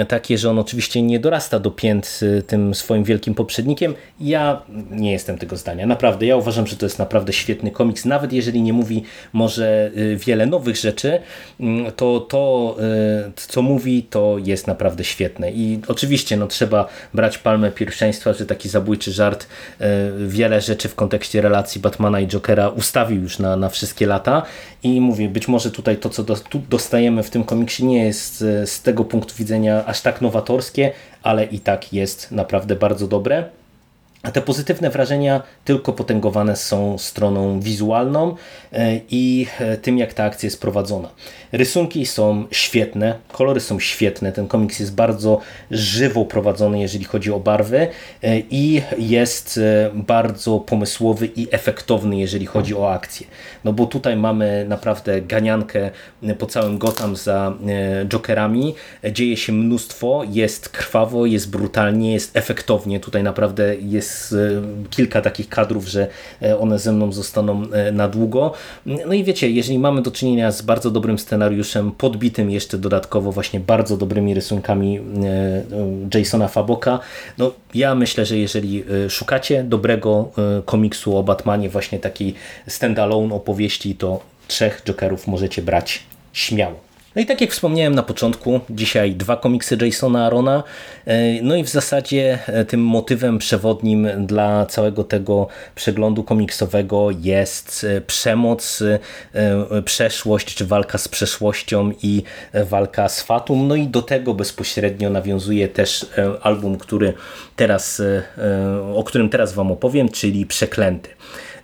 takie, 0.07 0.37
że 0.37 0.49
on 0.49 0.59
oczywiście 0.59 1.01
nie 1.01 1.19
dorasta 1.19 1.59
do 1.59 1.71
pięt 1.71 2.19
tym 2.47 2.75
swoim 2.75 3.03
wielkim 3.03 3.35
poprzednikiem, 3.35 3.93
ja 4.19 4.61
nie 4.91 5.11
jestem 5.11 5.37
tego 5.37 5.57
zdania. 5.57 5.85
Naprawdę, 5.85 6.25
ja 6.25 6.37
uważam, 6.37 6.67
że 6.67 6.75
to 6.75 6.85
jest 6.85 6.99
naprawdę 6.99 7.33
świetny 7.33 7.71
komiks, 7.71 8.05
nawet 8.05 8.33
jeżeli 8.33 8.61
nie 8.61 8.73
mówi 8.73 9.03
może 9.33 9.91
y, 9.97 10.17
wiele 10.17 10.45
nowych 10.45 10.75
rzeczy, 10.75 11.19
to 11.95 12.19
to, 12.19 12.75
y, 13.29 13.31
co 13.35 13.61
mówi, 13.61 14.03
to 14.03 14.37
jest 14.45 14.67
naprawdę 14.67 15.03
świetne. 15.03 15.51
I 15.51 15.79
oczywiście 15.87 16.37
no, 16.37 16.47
trzeba 16.47 16.87
brać 17.13 17.37
palmę 17.37 17.71
pierwszeństwa, 17.71 18.33
że 18.33 18.45
taki 18.45 18.69
zabójczy 18.69 19.11
żart 19.11 19.47
y, 19.81 19.85
wiele 20.27 20.61
rzeczy 20.61 20.89
w 20.89 20.95
kontekście 20.95 21.41
relacji 21.41 21.81
Batmana 21.81 22.19
i 22.19 22.27
Jokera 22.27 22.69
ustawił 22.69 23.21
już 23.21 23.39
na, 23.39 23.55
na 23.55 23.69
wszystkie 23.69 24.07
lata 24.07 24.43
i 24.83 25.01
mówię, 25.01 25.29
być 25.29 25.47
może 25.47 25.71
tutaj 25.71 25.97
to, 25.97 26.09
co 26.09 26.23
do, 26.23 26.35
dostajemy 26.69 27.23
w 27.23 27.29
tym 27.29 27.43
komiksie 27.43 27.85
nie 27.85 28.05
jest 28.05 28.41
e, 28.41 28.67
z 28.67 28.81
tego 28.81 29.05
punktu 29.05 29.35
widzenia 29.37 29.85
aż 29.85 30.01
tak 30.01 30.21
nowatorskie, 30.21 30.91
ale 31.23 31.45
i 31.45 31.59
tak 31.59 31.93
jest 31.93 32.31
naprawdę 32.31 32.75
bardzo 32.75 33.07
dobre. 33.07 33.60
A 34.23 34.31
te 34.31 34.41
pozytywne 34.41 34.89
wrażenia 34.89 35.41
tylko 35.65 35.93
potęgowane 35.93 36.55
są 36.55 36.97
stroną 36.97 37.59
wizualną 37.59 38.35
e, 38.73 38.99
i 39.09 39.47
e, 39.59 39.77
tym, 39.77 39.97
jak 39.97 40.13
ta 40.13 40.23
akcja 40.23 40.47
jest 40.47 40.61
prowadzona. 40.61 41.09
Rysunki 41.51 42.05
są 42.05 42.45
świetne, 42.51 43.15
kolory 43.31 43.59
są 43.59 43.79
świetne, 43.79 44.31
ten 44.31 44.47
komiks 44.47 44.79
jest 44.79 44.95
bardzo 44.95 45.39
żywo 45.71 46.25
prowadzony, 46.25 46.79
jeżeli 46.79 47.05
chodzi 47.05 47.31
o 47.31 47.39
barwy 47.39 47.87
e, 48.23 48.39
i 48.39 48.81
jest 48.97 49.59
bardzo 49.93 50.59
pomysłowy 50.59 51.29
i 51.35 51.47
efektowny, 51.51 52.17
jeżeli 52.17 52.45
chodzi 52.45 52.75
o 52.75 52.93
akcję. 52.93 53.27
No 53.63 53.73
bo 53.73 53.85
tutaj 53.85 54.17
mamy 54.17 54.65
naprawdę 54.69 55.21
ganiankę 55.21 55.89
po 56.39 56.45
całym 56.45 56.77
Gotham 56.77 57.15
za 57.15 57.53
Jokerami, 58.07 58.75
dzieje 59.11 59.37
się 59.37 59.53
mnóstwo, 59.53 60.23
jest 60.29 60.69
krwawo, 60.69 61.25
jest 61.25 61.49
brutalnie, 61.49 62.13
jest 62.13 62.37
efektownie, 62.37 62.99
tutaj 62.99 63.23
naprawdę 63.23 63.75
jest 63.75 64.10
e, 64.33 64.61
kilka 64.89 65.21
takich 65.21 65.49
kadrów, 65.49 65.87
że 65.87 66.07
e, 66.41 66.59
one 66.59 66.79
ze 66.79 66.91
mną 66.91 67.11
zostaną 67.11 67.63
e, 67.71 67.91
na 67.91 68.07
długo. 68.07 68.53
No 68.85 69.13
i 69.13 69.23
wiecie, 69.23 69.49
jeżeli 69.49 69.79
mamy 69.79 70.01
do 70.01 70.11
czynienia 70.11 70.51
z 70.51 70.61
bardzo 70.61 70.91
dobrym 70.91 71.19
scenariuszem, 71.19 71.91
podbitym 71.91 72.51
jeszcze 72.51 72.77
dodatkowo 72.77 73.31
właśnie 73.31 73.59
bardzo 73.59 73.97
dobrymi 73.97 74.33
rysunkami 74.33 74.99
Jasona 76.13 76.47
Faboka, 76.47 76.99
no 77.37 77.51
ja 77.73 77.95
myślę, 77.95 78.25
że 78.25 78.37
jeżeli 78.37 78.83
szukacie 79.09 79.63
dobrego 79.63 80.31
komiksu 80.65 81.17
o 81.17 81.23
Batmanie, 81.23 81.69
właśnie 81.69 81.99
takiej 81.99 82.33
standalone 82.67 83.35
opowieści, 83.35 83.95
to 83.95 84.19
trzech 84.47 84.81
Jokerów 84.85 85.27
możecie 85.27 85.61
brać 85.61 86.03
śmiało. 86.33 86.90
No 87.15 87.21
i 87.21 87.25
tak 87.25 87.41
jak 87.41 87.51
wspomniałem 87.51 87.95
na 87.95 88.03
początku, 88.03 88.59
dzisiaj 88.69 89.15
dwa 89.15 89.37
komiksy 89.37 89.77
Jasona 89.81 90.25
Arona. 90.25 90.63
E, 91.05 91.41
no 91.41 91.55
i 91.55 91.63
w 91.63 91.69
zasadzie 91.69 92.39
e, 92.47 92.65
tym 92.65 92.83
motywem 92.83 93.37
przewodnim 93.37 94.07
dla 94.27 94.65
całego 94.65 95.03
tego 95.03 95.47
przeglądu 95.75 96.23
komiksowego 96.23 97.07
jest 97.21 97.85
e, 97.89 98.01
przemoc, 98.01 98.83
przeszłość, 99.85 100.55
czy 100.55 100.65
walka 100.65 100.97
z 100.97 101.07
przeszłością 101.07 101.91
i 102.03 102.23
walka 102.53 103.09
z 103.09 103.21
Fatum. 103.21 103.67
No 103.67 103.75
i 103.75 103.87
do 103.87 104.01
tego 104.01 104.33
bezpośrednio 104.33 105.09
nawiązuje 105.09 105.67
też 105.67 106.05
album, 106.41 106.77
który 106.77 107.13
teraz, 107.55 108.01
o 108.95 109.03
którym 109.03 109.29
teraz 109.29 109.53
Wam 109.53 109.71
opowiem, 109.71 110.09
czyli 110.09 110.45
Przeklęty. 110.45 111.09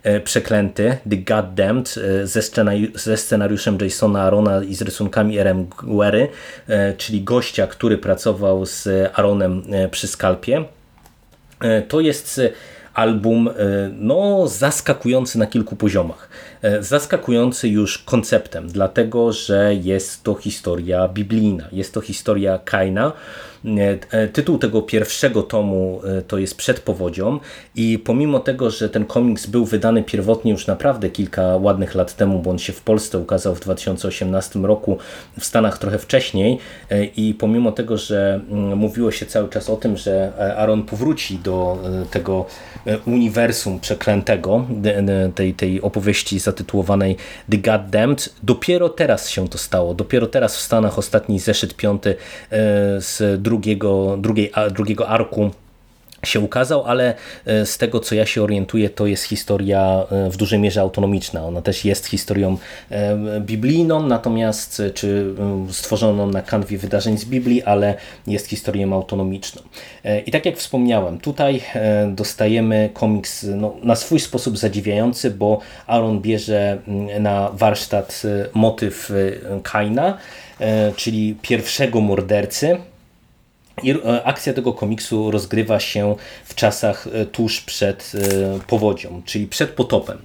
E, 0.02 0.20
przeklęty, 0.20 0.96
The 1.10 1.16
Goddamned, 1.16 1.94
e, 1.98 2.26
ze, 2.26 2.40
ze 2.94 3.16
scenariuszem 3.16 3.78
Jasona 3.80 4.22
Arona 4.22 4.64
i 4.64 4.74
z 4.74 4.82
rysunkami 4.82 5.38
R.M. 5.38 5.66
Guery, 5.82 6.28
e, 6.68 6.92
czyli 6.92 7.24
gościa, 7.24 7.66
który 7.66 7.98
pracował 7.98 8.66
z 8.66 8.88
Aaronem 9.14 9.62
przy 9.90 10.08
Skalpie. 10.08 10.64
To 11.88 12.00
jest 12.00 12.40
album 12.94 13.50
no, 13.92 14.48
zaskakujący 14.48 15.38
na 15.38 15.46
kilku 15.46 15.76
poziomach. 15.76 16.28
Zaskakujący 16.80 17.68
już 17.68 17.98
konceptem, 17.98 18.68
dlatego 18.68 19.32
że 19.32 19.74
jest 19.74 20.22
to 20.22 20.34
historia 20.34 21.08
biblijna, 21.08 21.68
jest 21.72 21.94
to 21.94 22.00
historia 22.00 22.58
Kaina, 22.64 23.12
tytuł 24.32 24.58
tego 24.58 24.82
pierwszego 24.82 25.42
tomu 25.42 26.00
e, 26.04 26.22
to 26.22 26.38
jest 26.38 26.56
Przed 26.56 26.80
powodzią 26.80 27.40
i 27.74 27.98
pomimo 27.98 28.40
tego, 28.40 28.70
że 28.70 28.88
ten 28.88 29.04
komiks 29.04 29.46
był 29.46 29.64
wydany 29.64 30.02
pierwotnie 30.02 30.52
już 30.52 30.66
naprawdę 30.66 31.10
kilka 31.10 31.56
ładnych 31.56 31.94
lat 31.94 32.16
temu, 32.16 32.42
bo 32.42 32.50
on 32.50 32.58
się 32.58 32.72
w 32.72 32.80
Polsce 32.80 33.18
ukazał 33.18 33.54
w 33.54 33.60
2018 33.60 34.58
roku, 34.58 34.98
w 35.38 35.44
Stanach 35.44 35.78
trochę 35.78 35.98
wcześniej 35.98 36.58
e, 36.90 37.04
i 37.04 37.34
pomimo 37.34 37.72
tego, 37.72 37.96
że 37.96 38.40
mm, 38.50 38.78
mówiło 38.78 39.10
się 39.10 39.26
cały 39.26 39.48
czas 39.48 39.70
o 39.70 39.76
tym, 39.76 39.96
że 39.96 40.32
Aaron 40.56 40.82
powróci 40.82 41.38
do 41.38 41.78
tego 42.10 42.46
uniwersum 43.06 43.80
przeklętego, 43.80 44.66
tej, 45.34 45.54
tej 45.54 45.82
opowieści 45.82 46.38
zatytułowanej 46.38 47.16
The 47.50 47.58
Goddamned, 47.58 48.34
dopiero 48.42 48.88
teraz 48.88 49.28
się 49.28 49.48
to 49.48 49.58
stało. 49.58 49.94
Dopiero 49.94 50.26
teraz 50.26 50.56
w 50.56 50.60
Stanach 50.60 50.98
ostatni 50.98 51.40
zeszyt 51.40 51.74
piąty 51.76 52.14
z 52.98 53.42
drugiego, 53.48 54.16
drugiej, 54.20 54.52
drugiego 54.70 55.08
arku 55.08 55.50
się 56.24 56.40
ukazał, 56.40 56.84
ale 56.84 57.14
e, 57.46 57.66
z 57.66 57.78
tego 57.78 58.00
co 58.00 58.14
ja 58.14 58.26
się 58.26 58.42
orientuję, 58.42 58.90
to 58.90 59.06
jest 59.06 59.24
historia 59.24 60.04
e, 60.10 60.30
w 60.30 60.36
dużej 60.36 60.58
mierze 60.58 60.80
autonomiczna. 60.80 61.46
Ona 61.46 61.62
też 61.62 61.84
jest 61.84 62.06
historią 62.06 62.58
e, 62.90 63.40
biblijną, 63.40 64.06
natomiast 64.06 64.82
czy 64.94 65.34
stworzoną 65.70 66.26
na 66.26 66.42
kanwie 66.42 66.78
wydarzeń 66.78 67.18
z 67.18 67.24
Biblii, 67.24 67.62
ale 67.62 67.94
jest 68.26 68.46
historią 68.46 68.92
autonomiczną. 68.92 69.62
I 70.26 70.30
tak 70.30 70.46
jak 70.46 70.56
wspomniałem, 70.56 71.18
tutaj 71.18 71.62
dostajemy 72.08 72.90
komiks 72.94 73.46
no, 73.56 73.74
na 73.82 73.96
swój 73.96 74.20
sposób 74.20 74.58
zadziwiający, 74.58 75.30
bo 75.30 75.60
Aaron 75.86 76.20
bierze 76.20 76.78
na 77.20 77.50
warsztat 77.52 78.22
motyw 78.54 79.12
Kaina, 79.62 80.18
czyli 80.96 81.36
pierwszego 81.42 82.00
mordercy, 82.00 82.76
i 83.82 83.90
e, 83.90 84.24
akcja 84.24 84.52
tego 84.52 84.72
komiksu 84.72 85.30
rozgrywa 85.30 85.80
się 85.80 86.16
w 86.44 86.54
czasach 86.54 87.06
e, 87.12 87.26
tuż 87.26 87.60
przed 87.60 88.12
e, 88.14 88.60
powodzią, 88.66 89.22
czyli 89.24 89.46
przed 89.46 89.70
potopem. 89.70 90.18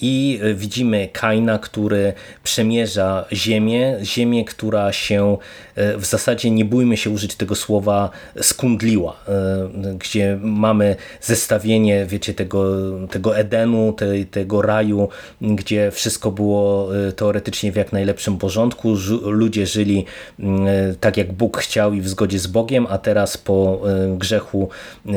I 0.00 0.40
widzimy 0.54 1.08
Kaina, 1.12 1.58
który 1.58 2.12
przemierza 2.42 3.24
ziemię, 3.32 3.98
ziemię, 4.02 4.44
która 4.44 4.92
się 4.92 5.36
w 5.76 6.04
zasadzie, 6.04 6.50
nie 6.50 6.64
bójmy 6.64 6.96
się 6.96 7.10
użyć 7.10 7.34
tego 7.34 7.54
słowa, 7.54 8.10
skundliła, 8.40 9.16
gdzie 9.98 10.38
mamy 10.42 10.96
zestawienie, 11.20 12.06
wiecie, 12.06 12.34
tego, 12.34 12.74
tego 13.10 13.38
Edenu, 13.38 13.92
te, 13.92 14.24
tego 14.30 14.62
raju, 14.62 15.08
gdzie 15.40 15.90
wszystko 15.90 16.30
było 16.30 16.88
teoretycznie 17.16 17.72
w 17.72 17.76
jak 17.76 17.92
najlepszym 17.92 18.38
porządku, 18.38 18.96
ludzie 19.22 19.66
żyli 19.66 20.04
tak, 21.00 21.16
jak 21.16 21.32
Bóg 21.32 21.58
chciał 21.58 21.94
i 21.94 22.00
w 22.00 22.08
zgodzie 22.08 22.38
z 22.38 22.46
Bogiem, 22.50 22.86
a 22.90 22.98
teraz 22.98 23.38
po 23.38 23.80
e, 23.88 24.16
grzechu 24.18 24.68
e, 25.06 25.12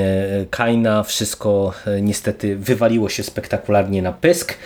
Kaina 0.49 1.03
wszystko 1.03 1.73
e, 1.87 2.01
niestety 2.01 2.55
wywaliło 2.55 3.09
się 3.09 3.23
spektakularnie 3.23 4.01
na 4.01 4.13
pysk. 4.13 4.57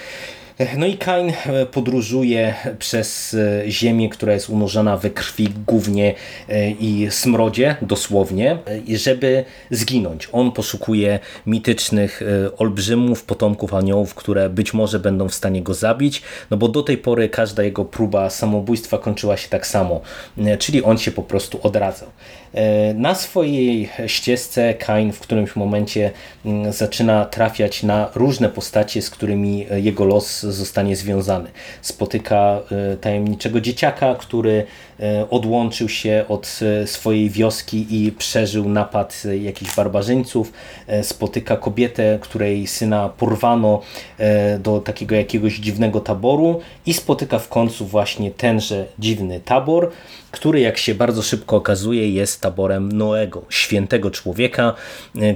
No 0.78 0.86
i 0.86 0.98
Kain 0.98 1.34
e, 1.46 1.66
podróżuje 1.66 2.54
przez 2.80 3.34
e, 3.34 3.72
ziemię, 3.72 4.10
która 4.10 4.34
jest 4.34 4.50
unurzona 4.50 4.98
we 4.98 5.10
krwi, 5.10 5.50
głównie 5.68 6.14
e, 6.50 6.72
i 6.72 7.08
smrodzie, 7.12 7.76
dosłownie, 7.82 8.58
żeby 8.96 9.46
zginąć. 9.72 10.30
On 10.32 10.52
poszukuje 10.52 11.20
mitycznych 11.46 12.22
olbrzymów, 12.58 13.24
potomków 13.24 13.74
aniołów, 13.74 14.16
które 14.16 14.50
być 14.50 14.74
może 14.74 15.00
będą 15.00 15.30
w 15.30 15.34
stanie 15.34 15.62
go 15.62 15.74
zabić, 15.74 16.22
no 16.52 16.58
bo 16.58 16.68
do 16.68 16.84
tej 16.84 16.98
pory 16.98 17.30
każda 17.30 17.64
jego 17.64 17.86
próba 17.86 18.30
samobójstwa 18.30 18.98
kończyła 18.98 19.38
się 19.38 19.50
tak 19.50 19.68
samo, 19.68 20.02
czyli 20.60 20.84
on 20.84 20.98
się 20.98 21.12
po 21.12 21.24
prostu 21.24 21.60
odradzał. 21.64 22.10
Na 22.96 23.16
swojej 23.16 23.90
ścieżce 24.08 24.74
Kain 24.74 25.12
w 25.12 25.20
którymś 25.20 25.56
momencie 25.56 26.12
mm, 26.46 26.74
zaczyna 26.74 27.26
trafiać 27.26 27.84
na 27.84 28.10
różne 28.16 28.50
postacie, 28.50 29.02
z 29.02 29.10
którymi 29.10 29.66
jego 29.76 30.06
los 30.06 30.47
zostanie 30.52 30.96
związany. 30.96 31.50
Spotyka 31.82 32.60
e, 32.72 32.98
tajemniczego 32.98 33.62
dzieciaka, 33.62 34.16
który 34.16 34.66
e, 35.00 35.30
odłączył 35.30 35.90
się 35.90 36.26
od 36.30 36.60
e, 36.62 36.88
swojej 36.88 37.30
wioski 37.30 38.06
i 38.06 38.12
przeżył 38.12 38.70
napad 38.70 39.24
jakichś 39.42 39.76
barbarzyńców. 39.76 40.54
Spotyka 41.02 41.58
kobietę, 41.58 42.20
której 42.22 42.68
syna 42.68 43.10
porwano 43.10 43.82
do 44.60 44.80
takiego 44.80 45.16
jakiegoś 45.16 45.56
dziwnego 45.56 46.00
taboru 46.00 46.60
i 46.86 46.94
spotyka 46.94 47.40
w 47.40 47.50
końcu 47.50 47.86
właśnie 47.86 48.32
tenże 48.32 48.86
dziwny 49.00 49.40
tabor, 49.40 49.92
który 50.32 50.60
jak 50.60 50.78
się 50.78 50.96
bardzo 50.96 51.22
szybko 51.22 51.56
okazuje 51.56 52.10
jest 52.12 52.42
taborem 52.42 52.92
Noego, 52.92 53.42
świętego 53.50 54.12
człowieka, 54.12 54.74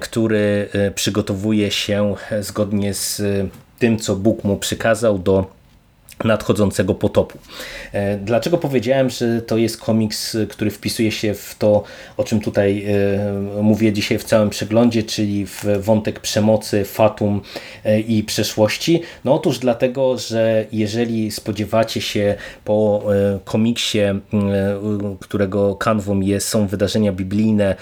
który 0.02 0.69
przygotowuje 0.95 1.71
się 1.71 2.15
zgodnie 2.41 2.93
z 2.93 3.21
tym, 3.81 3.99
co 3.99 4.15
Bóg 4.15 4.43
mu 4.43 4.57
przykazał 4.57 5.19
do 5.19 5.45
nadchodzącego 6.23 6.95
potopu. 6.95 7.37
E, 7.91 8.17
dlaczego 8.17 8.57
powiedziałem, 8.57 9.09
że 9.09 9.41
to 9.41 9.57
jest 9.57 9.77
komiks, 9.77 10.37
który 10.49 10.71
wpisuje 10.71 11.11
się 11.11 11.33
w 11.33 11.55
to, 11.59 11.83
o 12.17 12.23
czym 12.23 12.39
tutaj 12.39 12.85
e, 13.57 13.61
mówię 13.61 13.93
dzisiaj 13.93 14.17
w 14.17 14.23
całym 14.23 14.49
przeglądzie, 14.49 15.03
czyli 15.03 15.45
w 15.45 15.65
wątek 15.79 16.19
przemocy, 16.19 16.85
fatum 16.85 17.41
e, 17.85 17.99
i 17.99 18.23
przeszłości? 18.23 19.01
No 19.25 19.33
otóż 19.33 19.59
dlatego, 19.59 20.17
że 20.17 20.65
jeżeli 20.71 21.31
spodziewacie 21.31 22.01
się 22.01 22.35
po 22.65 23.03
komiksie, 23.45 23.99
którego 25.19 25.75
kanwą 25.75 26.19
jest, 26.19 26.47
są 26.47 26.67
wydarzenia 26.67 27.11
biblijne, 27.11 27.75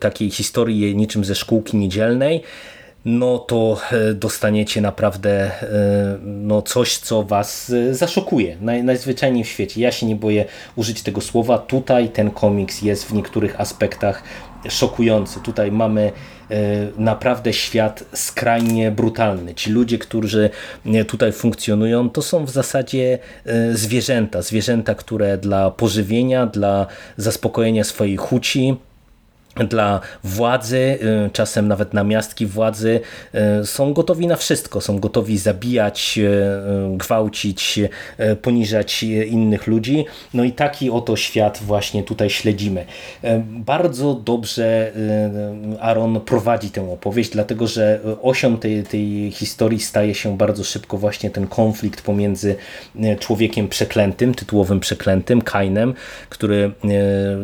takiej 0.00 0.30
historii 0.30 0.96
niczym 0.96 1.24
ze 1.24 1.34
szkółki 1.34 1.76
niedzielnej, 1.76 2.42
no 3.04 3.38
to 3.38 3.80
e, 3.92 4.14
dostaniecie 4.14 4.80
naprawdę 4.80 5.30
e, 5.30 5.52
no 6.22 6.62
coś, 6.62 6.98
co 6.98 7.22
was 7.22 7.70
e, 7.70 7.94
zaszokuje 7.94 8.56
naj, 8.60 8.84
najzwyczajniej 8.84 9.44
w 9.44 9.48
świecie. 9.48 9.80
Ja 9.80 9.92
się 9.92 10.06
nie 10.06 10.16
boję 10.16 10.44
użyć 10.76 11.02
tego 11.02 11.20
słowa. 11.20 11.58
Tutaj 11.58 12.08
ten 12.08 12.30
komiks 12.30 12.82
jest 12.82 13.04
w 13.04 13.12
niektórych 13.12 13.60
aspektach 13.60 14.22
szokujący. 14.68 15.40
Tutaj 15.40 15.72
mamy 15.72 16.12
naprawdę 16.96 17.52
świat 17.52 18.04
skrajnie 18.14 18.90
brutalny. 18.90 19.54
Ci 19.54 19.70
ludzie, 19.70 19.98
którzy 19.98 20.50
tutaj 21.08 21.32
funkcjonują, 21.32 22.10
to 22.10 22.22
są 22.22 22.44
w 22.44 22.50
zasadzie 22.50 23.18
zwierzęta. 23.72 24.42
Zwierzęta, 24.42 24.94
które 24.94 25.38
dla 25.38 25.70
pożywienia, 25.70 26.46
dla 26.46 26.86
zaspokojenia 27.16 27.84
swojej 27.84 28.16
chuci, 28.16 28.76
dla 29.56 30.00
władzy, 30.24 30.98
y, 31.26 31.30
czasem 31.32 31.68
nawet 31.68 31.94
namiastki 31.94 32.46
władzy 32.46 33.00
y, 33.62 33.66
są 33.66 33.92
gotowi 33.92 34.26
na 34.26 34.36
wszystko. 34.36 34.80
Są 34.80 34.98
gotowi 34.98 35.38
zabijać, 35.38 36.18
y, 36.18 36.96
gwałcić, 36.96 37.80
poniżać 38.42 39.02
innych 39.02 39.66
ludzi. 39.66 40.04
No 40.34 40.44
i 40.44 40.52
taki 40.52 40.90
oto 40.90 41.16
świat 41.16 41.60
właśnie 41.62 42.02
tutaj 42.02 42.30
śledzimy. 42.30 42.86
Bardzo 43.44 44.14
dobrze 44.14 44.92
Aaron 45.80 46.20
prowadzi 46.20 46.70
tę 46.70 46.92
opowieść, 46.92 47.30
dlatego 47.30 47.66
że 47.66 48.00
osią 48.22 48.56
tej, 48.56 48.82
tej 48.82 49.30
historii 49.30 49.80
staje 49.80 50.14
się 50.14 50.36
bardzo 50.36 50.64
szybko 50.64 50.98
właśnie 50.98 51.30
ten 51.30 51.46
konflikt 51.46 52.02
pomiędzy 52.02 52.56
człowiekiem 53.18 53.68
przeklętym, 53.68 54.34
tytułowym 54.34 54.80
przeklętym, 54.80 55.42
Kainem, 55.42 55.94
który 56.28 56.72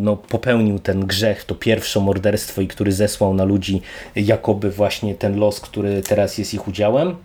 no, 0.00 0.16
popełnił 0.16 0.78
ten 0.78 1.06
grzech, 1.06 1.44
to 1.44 1.54
morderstwo 2.00 2.60
i 2.60 2.68
który 2.68 2.92
zesłał 2.92 3.34
na 3.34 3.44
ludzi 3.44 3.82
jakoby 4.16 4.70
właśnie 4.70 5.14
ten 5.14 5.38
los, 5.38 5.60
który 5.60 6.02
teraz 6.02 6.38
jest 6.38 6.54
ich 6.54 6.68
udziałem 6.68 7.16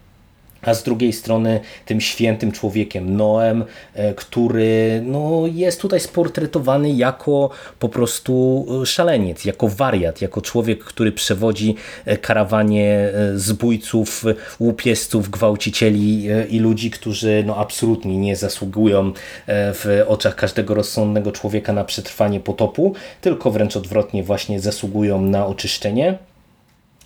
a 0.64 0.74
z 0.74 0.84
drugiej 0.84 1.14
strony 1.14 1.60
tym 1.86 2.02
świętym 2.02 2.52
człowiekiem 2.52 3.18
Noem, 3.18 3.66
e, 3.94 4.14
który 4.14 5.02
no, 5.06 5.44
jest 5.54 5.82
tutaj 5.82 6.00
sportretowany 6.00 6.92
jako 6.92 7.50
po 7.80 7.90
prostu 7.90 8.66
e, 8.82 8.86
szaleniec, 8.86 9.46
jako 9.46 9.68
wariat, 9.68 10.22
jako 10.22 10.42
człowiek, 10.42 10.84
który 10.84 11.12
przewodzi 11.12 11.76
e, 12.06 12.18
karawanie 12.18 13.12
zbójców, 13.36 14.26
łupiestów, 14.60 15.30
gwałcicieli 15.30 16.28
i 16.50 16.60
ludzi, 16.60 16.92
którzy 16.92 17.44
no, 17.48 17.58
absolutnie 17.58 18.18
nie 18.18 18.36
zasługują 18.36 19.14
w 19.48 20.04
oczach 20.08 20.36
każdego 20.36 20.74
rozsądnego 20.74 21.32
człowieka 21.32 21.74
na 21.74 21.84
przetrwanie 21.84 22.40
potopu, 22.40 22.94
tylko 23.22 23.52
wręcz 23.52 23.76
odwrotnie 23.76 24.24
właśnie 24.24 24.60
zasługują 24.60 25.22
na 25.22 25.46
oczyszczenie. 25.46 26.18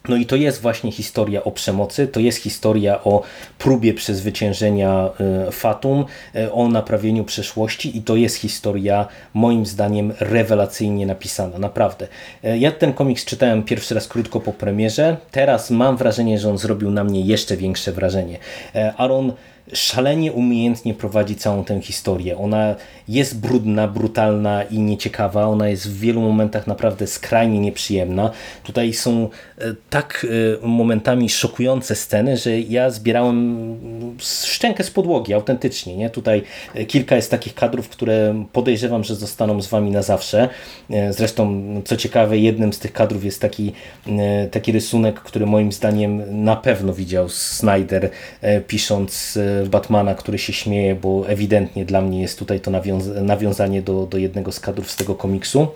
No 0.07 0.15
i 0.15 0.25
to 0.25 0.35
jest 0.35 0.61
właśnie 0.61 0.91
historia 0.91 1.43
o 1.43 1.51
przemocy, 1.51 2.07
to 2.07 2.19
jest 2.19 2.37
historia 2.37 3.03
o 3.03 3.21
próbie 3.57 3.93
przezwyciężenia 3.93 5.09
e, 5.47 5.51
Fatum, 5.51 6.05
e, 6.35 6.51
o 6.51 6.67
naprawieniu 6.67 7.23
przeszłości 7.23 7.97
i 7.97 8.01
to 8.01 8.15
jest 8.15 8.35
historia 8.35 9.07
moim 9.33 9.65
zdaniem 9.65 10.13
rewelacyjnie 10.19 11.05
napisana, 11.05 11.59
naprawdę. 11.59 12.07
E, 12.43 12.57
ja 12.57 12.71
ten 12.71 12.93
komiks 12.93 13.25
czytałem 13.25 13.63
pierwszy 13.63 13.95
raz 13.95 14.07
krótko 14.07 14.39
po 14.39 14.53
premierze, 14.53 15.17
teraz 15.31 15.71
mam 15.71 15.97
wrażenie, 15.97 16.39
że 16.39 16.49
on 16.49 16.57
zrobił 16.57 16.91
na 16.91 17.03
mnie 17.03 17.21
jeszcze 17.21 17.57
większe 17.57 17.91
wrażenie. 17.91 18.37
Aaron 18.97 19.33
szalenie 19.73 20.31
umiejętnie 20.31 20.93
prowadzi 20.93 21.35
całą 21.35 21.63
tę 21.63 21.81
historię. 21.81 22.37
Ona 22.37 22.75
jest 23.07 23.39
brudna, 23.39 23.87
brutalna 23.87 24.63
i 24.63 24.79
nieciekawa. 24.79 25.45
Ona 25.45 25.69
jest 25.69 25.89
w 25.89 25.99
wielu 25.99 26.21
momentach 26.21 26.67
naprawdę 26.67 27.07
skrajnie 27.07 27.59
nieprzyjemna. 27.59 28.31
Tutaj 28.63 28.93
są 28.93 29.29
e, 29.57 29.75
tak 29.89 30.25
e, 30.63 30.67
momentami 30.67 31.29
szokujące 31.29 31.95
sceny, 31.95 32.37
że 32.37 32.59
ja 32.59 32.89
zbierałem 32.89 33.77
szczękę 34.19 34.83
z 34.83 34.91
podłogi, 34.91 35.33
autentycznie. 35.33 35.97
Nie? 35.97 36.09
Tutaj 36.09 36.43
e, 36.73 36.85
kilka 36.85 37.15
jest 37.15 37.31
takich 37.31 37.53
kadrów, 37.55 37.89
które 37.89 38.43
podejrzewam, 38.53 39.03
że 39.03 39.15
zostaną 39.15 39.61
z 39.61 39.67
wami 39.67 39.91
na 39.91 40.01
zawsze. 40.01 40.49
Zresztą, 41.09 41.63
co 41.85 41.97
ciekawe, 41.97 42.37
jednym 42.37 42.73
z 42.73 42.79
tych 42.79 42.93
kadrów 42.93 43.25
jest 43.25 43.41
taki, 43.41 43.73
taki 44.51 44.71
rysunek, 44.71 45.19
który 45.19 45.45
moim 45.45 45.71
zdaniem 45.71 46.43
na 46.43 46.55
pewno 46.55 46.93
widział 46.93 47.29
Snyder 47.29 48.09
pisząc 48.67 49.39
Batmana, 49.65 50.15
który 50.15 50.37
się 50.37 50.53
śmieje, 50.53 50.95
bo 50.95 51.29
ewidentnie 51.29 51.85
dla 51.85 52.01
mnie 52.01 52.21
jest 52.21 52.39
tutaj 52.39 52.59
to 52.59 52.71
nawiąza 52.71 53.21
nawiązanie 53.21 53.81
do, 53.81 54.05
do 54.05 54.17
jednego 54.17 54.51
z 54.51 54.59
kadrów 54.59 54.91
z 54.91 54.95
tego 54.95 55.15
komiksu. 55.15 55.67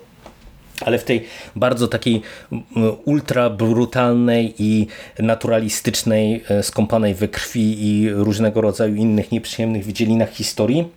Ale 0.80 0.98
w 0.98 1.04
tej 1.04 1.24
bardzo 1.56 1.88
takiej 1.88 2.22
ultra 3.04 3.50
brutalnej 3.50 4.54
i 4.58 4.86
naturalistycznej, 5.18 6.44
e, 6.48 6.62
skąpanej 6.62 7.14
we 7.14 7.28
krwi 7.28 7.86
i 7.86 8.10
różnego 8.10 8.60
rodzaju 8.60 8.94
innych 8.94 9.32
nieprzyjemnych 9.32 9.84
wydzielinach 9.84 10.30
historii 10.30 10.88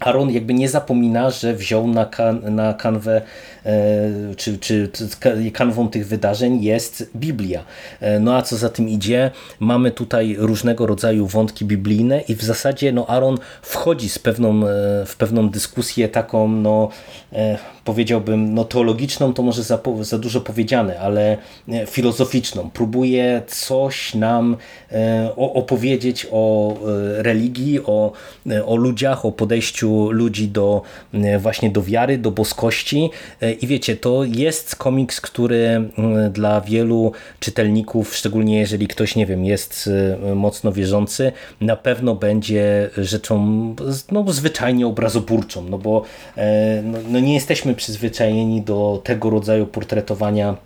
Aaron 0.00 0.30
jakby 0.30 0.54
nie 0.54 0.68
zapomina, 0.68 1.30
że 1.30 1.54
wziął 1.54 1.86
na, 1.86 2.06
kan 2.06 2.54
na 2.54 2.74
kanwę, 2.74 3.22
czy, 4.36 4.58
czy 4.58 4.88
kanwą 5.52 5.88
tych 5.88 6.06
wydarzeń 6.06 6.62
jest 6.62 7.10
Biblia. 7.16 7.64
E, 8.00 8.20
no 8.20 8.36
a 8.36 8.42
co 8.42 8.56
za 8.56 8.68
tym 8.68 8.88
idzie, 8.88 9.30
mamy 9.60 9.90
tutaj 9.90 10.36
różnego 10.38 10.86
rodzaju 10.86 11.26
wątki 11.26 11.64
biblijne 11.64 12.20
i 12.20 12.34
w 12.34 12.42
zasadzie 12.42 12.92
no 12.92 13.06
Aaron 13.06 13.38
wchodzi 13.62 14.08
z 14.08 14.18
pewną, 14.18 14.66
e, 14.66 15.06
w 15.06 15.16
pewną 15.18 15.50
dyskusję 15.50 16.08
taką, 16.08 16.48
no 16.48 16.88
powiedziałbym, 17.84 18.54
no 18.54 18.64
teologiczną 18.64 19.34
to 19.34 19.42
może 19.42 19.62
za, 19.62 19.78
za 20.00 20.18
dużo 20.18 20.40
powiedziane, 20.40 21.00
ale 21.00 21.36
filozoficzną. 21.86 22.70
Próbuje 22.70 23.42
coś 23.46 24.14
nam 24.14 24.56
opowiedzieć 25.36 26.26
o 26.30 26.74
religii, 27.16 27.80
o, 27.80 28.12
o 28.66 28.76
ludziach, 28.76 29.24
o 29.24 29.32
podejściu 29.32 30.10
ludzi 30.10 30.48
do 30.48 30.82
e, 31.14 31.38
właśnie 31.38 31.70
do 31.70 31.82
wiary, 31.82 32.18
do 32.18 32.30
boskości 32.30 33.10
e, 33.40 33.51
i 33.52 33.66
wiecie, 33.66 33.96
to 33.96 34.24
jest 34.24 34.76
komiks, 34.76 35.20
który 35.20 35.90
dla 36.30 36.60
wielu 36.60 37.12
czytelników, 37.40 38.16
szczególnie 38.16 38.58
jeżeli 38.58 38.88
ktoś, 38.88 39.16
nie 39.16 39.26
wiem, 39.26 39.44
jest 39.44 39.90
e, 40.30 40.34
mocno 40.34 40.72
wierzący, 40.72 41.32
na 41.60 41.76
pewno 41.76 42.14
będzie 42.14 42.90
rzeczą 42.98 43.42
no, 44.12 44.32
zwyczajnie 44.32 44.86
obrazoburczą, 44.86 45.68
no 45.68 45.78
bo 45.78 46.02
no, 46.82 46.98
no 47.08 47.20
nie 47.20 47.34
jesteśmy 47.34 47.74
przyzwyczajeni 47.74 48.62
do 48.62 49.00
tego 49.04 49.30
rodzaju 49.30 49.66
portretowania 49.66 50.56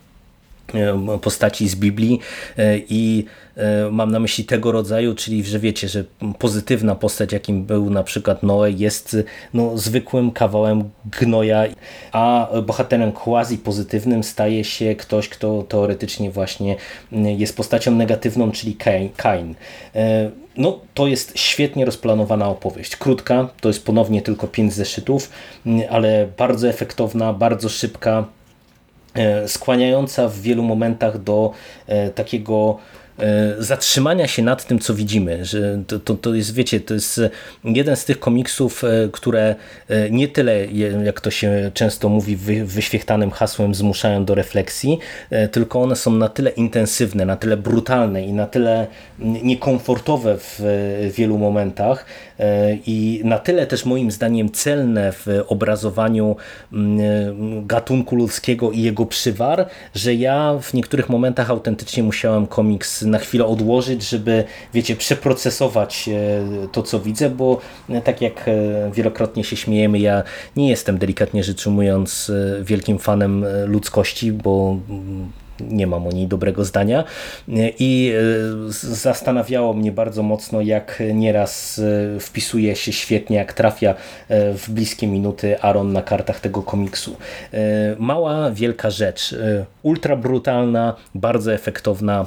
postaci 1.21 1.69
z 1.69 1.75
Biblii 1.75 2.21
i 2.89 3.25
E, 3.57 3.91
mam 3.91 4.11
na 4.13 4.21
myśli 4.21 4.45
tego 4.45 4.73
rodzaju, 4.73 5.15
czyli 5.15 5.45
że 5.45 5.59
wiecie, 5.59 5.89
że 5.89 6.05
pozytywna 6.39 6.95
postać, 6.95 7.33
jakim 7.33 7.65
był 7.65 7.91
na 7.91 8.03
przykład 8.03 8.43
Noe, 8.43 8.71
jest 8.71 9.17
no, 9.55 9.79
zwykłym 9.79 10.31
kawałem 10.31 10.91
gnoja, 11.21 11.65
a 12.13 12.49
bohaterem 12.67 13.13
quasi 13.13 13.59
pozytywnym 13.59 14.25
staje 14.25 14.65
się 14.65 14.95
ktoś, 14.95 15.29
kto 15.29 15.63
teoretycznie 15.63 16.31
właśnie 16.31 16.77
jest 17.13 17.57
postacią 17.57 17.91
negatywną, 17.91 18.53
czyli 18.53 18.77
Kain. 19.17 19.55
E, 19.95 20.31
no, 20.57 20.81
to 20.95 21.07
jest 21.07 21.39
świetnie 21.39 21.85
rozplanowana 21.85 22.49
opowieść. 22.49 22.97
Krótka, 22.97 23.49
to 23.61 23.69
jest 23.69 23.85
ponownie 23.85 24.23
tylko 24.23 24.49
pięć 24.49 24.73
zeszytów, 24.73 25.31
ale 25.91 26.29
bardzo 26.37 26.69
efektowna, 26.69 27.33
bardzo 27.33 27.69
szybka, 27.69 28.19
e, 28.19 28.36
skłaniająca 29.47 30.29
w 30.29 30.41
wielu 30.41 30.63
momentach 30.63 31.23
do 31.23 31.53
takiego 32.15 32.79
E, 33.19 33.55
zatrzymania 33.59 34.27
się 34.27 34.43
nad 34.43 34.67
tym, 34.67 34.79
co 34.79 34.95
widzimy. 34.95 35.45
Że 35.45 35.83
to, 35.87 35.99
to, 35.99 36.15
to 36.15 36.35
jest, 36.35 36.55
wiecie, 36.55 36.81
to 36.81 36.95
jest 36.95 37.21
jeden 37.65 37.97
z 37.97 38.05
tych 38.05 38.19
komiksów, 38.19 38.85
e, 38.85 39.09
które 39.13 39.55
e, 39.89 40.11
nie 40.11 40.29
tyle, 40.29 40.67
jak 41.05 41.21
to 41.21 41.31
się 41.31 41.71
często 41.75 42.09
mówi, 42.09 42.37
wyświechtanym 42.65 43.31
hasłem 43.31 43.75
zmuszają 43.75 44.25
do 44.25 44.35
refleksji, 44.35 44.99
tylko 45.53 45.83
one 45.83 45.97
są 45.97 46.11
na 46.11 46.29
tyle 46.29 46.51
intensywne, 46.51 47.25
na 47.25 47.37
tyle 47.37 47.57
brutalne 47.57 48.23
i 48.23 48.33
na 48.33 48.47
tyle 48.47 48.87
niekomfortowe 49.19 50.37
w 50.39 50.61
wielu 51.15 51.39
momentach 51.39 52.07
i 52.87 53.21
na 53.25 53.39
tyle 53.39 53.67
też 53.67 53.85
moim 53.85 54.11
zdaniem 54.11 54.51
celne 54.51 55.13
w 55.13 55.27
obrazowaniu 55.49 56.37
gatunku 57.63 58.17
ludzkiego 58.17 58.71
i 58.71 58.83
jego 58.83 59.07
przywar, 59.07 59.69
że 59.95 60.15
ja 60.15 60.59
w 60.63 60.75
niektórych 60.75 61.09
momentach 61.09 61.51
autentycznie 61.51 62.03
musiałem 62.03 62.47
komiks 62.47 63.03
na 63.03 63.19
chwilę 63.19 63.45
odłożyć, 63.45 64.09
żeby, 64.09 64.45
wiecie, 64.75 64.97
przeprocesować 64.97 66.09
e, 66.09 66.69
to, 66.73 66.83
co 66.83 67.01
widzę, 67.01 67.31
bo 67.31 67.61
e, 67.89 68.01
tak 68.01 68.21
jak 68.21 68.49
e, 68.49 68.53
wielokrotnie 68.93 69.45
się 69.45 69.57
śmiejemy, 69.57 69.99
ja 69.99 70.23
nie 70.57 70.71
jestem 70.71 70.99
delikatnie 70.99 71.45
rzecz 71.45 71.67
ujmując 71.67 72.33
wielkim 72.63 72.99
fanem 72.99 73.45
ludzkości, 73.67 74.33
bo 74.33 74.79
mm, 74.89 75.33
nie 75.61 75.87
mam 75.87 76.07
o 76.07 76.13
niej 76.13 76.27
dobrego 76.27 76.65
zdania 76.65 77.05
i 77.79 78.13
zastanawiało 78.81 79.75
mnie 79.75 79.93
bardzo 79.93 80.23
mocno, 80.23 80.61
jak 80.61 81.03
nieraz 81.15 81.81
wpisuje 82.21 82.77
się 82.77 82.93
świetnie, 82.93 83.37
jak 83.37 83.53
trafia 83.53 83.95
w 84.31 84.65
bliskie 84.69 85.07
minuty 85.07 85.61
Aaron 85.61 85.93
na 85.93 86.03
kartach 86.03 86.41
tego 86.41 86.63
komiksu. 86.63 87.17
Mała, 87.99 88.51
wielka 88.51 88.91
rzecz, 88.91 89.35
ultra 89.83 90.17
brutalna, 90.17 90.97
bardzo 91.15 91.55
efektowna, 91.55 92.27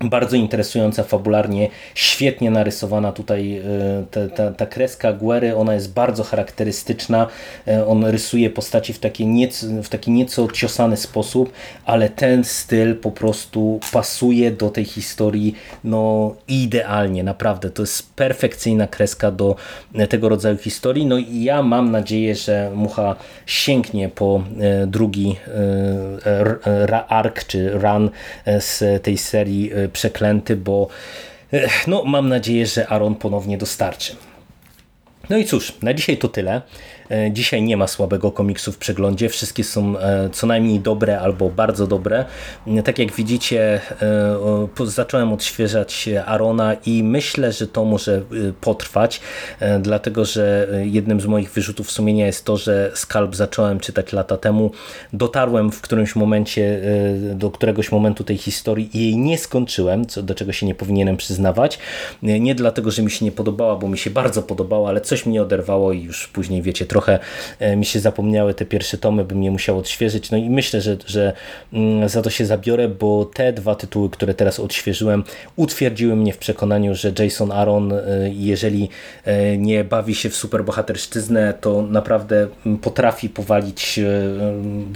bardzo 0.00 0.36
interesująca 0.36 1.02
fabularnie, 1.04 1.68
świetnie 1.94 2.50
narysowana 2.50 3.12
tutaj 3.12 3.56
e, 3.56 3.62
ta, 4.10 4.28
ta, 4.28 4.52
ta 4.52 4.66
kreska 4.66 5.12
Guery, 5.12 5.56
ona 5.56 5.74
jest 5.74 5.92
bardzo 5.92 6.24
charakterystyczna, 6.24 7.26
e, 7.68 7.86
on 7.86 8.04
rysuje 8.04 8.50
postaci 8.50 8.92
w 8.92 8.98
taki, 8.98 9.26
nieco, 9.26 9.66
w 9.82 9.88
taki 9.88 10.10
nieco 10.10 10.48
ciosany 10.48 10.96
sposób, 10.96 11.52
ale 11.84 12.08
ten 12.08 12.44
styl 12.44 12.96
po 12.96 13.10
prostu 13.10 13.80
pasuje 13.92 14.50
do 14.50 14.70
tej 14.70 14.84
historii 14.84 15.54
no 15.84 16.34
idealnie, 16.48 17.24
naprawdę, 17.24 17.70
to 17.70 17.82
jest 17.82 18.14
perfekcyjna 18.14 18.86
kreska 18.86 19.30
do 19.30 19.56
tego 20.08 20.28
rodzaju 20.28 20.56
historii, 20.56 21.06
no 21.06 21.18
i 21.18 21.42
ja 21.42 21.62
mam 21.62 21.90
nadzieję, 21.90 22.34
że 22.34 22.70
Mucha 22.74 23.16
sięgnie 23.46 24.08
po 24.08 24.42
e, 24.60 24.86
drugi 24.86 25.36
ark 27.08 27.44
czy 27.44 27.70
run 27.70 28.10
z 28.60 29.02
tej 29.02 29.18
serii 29.18 29.70
przeklęty, 29.88 30.56
bo 30.56 30.88
e, 31.52 31.68
no, 31.86 32.04
mam 32.04 32.28
nadzieję, 32.28 32.66
że 32.66 32.88
Aaron 32.88 33.14
ponownie 33.14 33.58
dostarczy. 33.58 34.16
No 35.30 35.36
i 35.36 35.44
cóż, 35.44 35.72
na 35.82 35.94
dzisiaj 35.94 36.16
to 36.16 36.28
tyle. 36.28 36.62
E, 37.10 37.32
dzisiaj 37.32 37.62
nie 37.62 37.76
ma 37.76 37.86
słabego 37.86 38.32
komiksu 38.32 38.72
w 38.72 38.78
przeglądzie. 38.78 39.28
Wszystkie 39.28 39.64
są 39.64 39.98
e, 39.98 40.30
co 40.32 40.46
najmniej 40.46 40.80
dobre 40.80 41.20
albo 41.20 41.50
bardzo 41.50 41.86
dobre. 41.86 42.24
E, 42.66 42.82
Tak 42.82 42.98
jak 42.98 43.12
widzicie, 43.12 43.80
zacząłem 44.84 45.32
odświeżać 45.32 46.08
Arona 46.26 46.76
i 46.86 47.02
myślę, 47.02 47.52
że 47.52 47.66
to 47.66 47.84
może 47.84 48.22
potrwać, 48.60 49.20
dlatego 49.80 50.24
że 50.24 50.68
jednym 50.82 51.20
z 51.20 51.26
moich 51.26 51.52
wyrzutów 51.52 51.90
sumienia 51.90 52.26
jest 52.26 52.44
to, 52.44 52.56
że 52.56 52.90
Skalp 52.94 53.36
zacząłem 53.36 53.80
czytać 53.80 54.12
lata 54.12 54.36
temu. 54.36 54.70
Dotarłem 55.12 55.72
w 55.72 55.80
którymś 55.80 56.16
momencie 56.16 56.80
do 57.34 57.50
któregoś 57.50 57.92
momentu 57.92 58.24
tej 58.24 58.36
historii 58.36 58.90
i 58.96 59.00
jej 59.00 59.16
nie 59.16 59.38
skończyłem, 59.38 60.06
co, 60.06 60.22
do 60.22 60.34
czego 60.34 60.52
się 60.52 60.66
nie 60.66 60.74
powinienem 60.74 61.16
przyznawać. 61.16 61.78
Nie 62.22 62.54
dlatego, 62.54 62.90
że 62.90 63.02
mi 63.02 63.10
się 63.10 63.24
nie 63.24 63.32
podobała, 63.32 63.76
bo 63.76 63.88
mi 63.88 63.98
się 63.98 64.10
bardzo 64.10 64.42
podobała, 64.42 64.88
ale 64.88 65.00
coś 65.00 65.26
mnie 65.26 65.42
oderwało 65.42 65.92
i 65.92 66.02
już 66.02 66.28
później, 66.28 66.62
wiecie, 66.62 66.86
trochę 66.86 66.97
e, 67.58 67.76
mi 67.76 67.84
się 67.84 68.00
zapomniały 68.00 68.54
te 68.54 68.64
pierwsze 68.64 68.98
tomy, 68.98 69.24
bym 69.24 69.42
je 69.42 69.50
musiał 69.50 69.78
odświeżyć. 69.78 70.30
No 70.30 70.38
i 70.38 70.50
myślę, 70.50 70.80
że, 70.80 70.96
że 71.06 71.32
mm, 71.72 72.08
za 72.08 72.22
to 72.22 72.30
się 72.30 72.46
zabiorę, 72.46 72.88
bo 72.88 73.24
te 73.24 73.52
dwa 73.52 73.74
tytuły, 73.74 74.10
które 74.10 74.34
teraz 74.34 74.60
odświeżyłem, 74.60 75.24
utwierdziły 75.56 76.16
mnie 76.16 76.32
w 76.32 76.38
przekonaniu, 76.38 76.94
że 76.94 77.12
Jason 77.18 77.52
Aaron, 77.52 77.92
e, 77.92 78.00
jeżeli 78.32 78.88
e, 79.24 79.58
nie 79.58 79.84
bawi 79.84 80.14
się 80.14 80.30
w 80.30 80.36
superbohaterszczyznę, 80.36 81.54
to 81.60 81.82
naprawdę 81.82 82.48
mm, 82.66 82.78
potrafi 82.78 83.28
powalić 83.28 84.00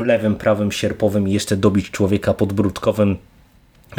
lewym, 0.01 0.37
prawym, 0.37 0.73
sierpowym 0.73 1.29
i 1.29 1.33
jeszcze 1.33 1.57
dobić 1.57 1.91
człowieka 1.91 2.35
podbródkowym 2.35 3.17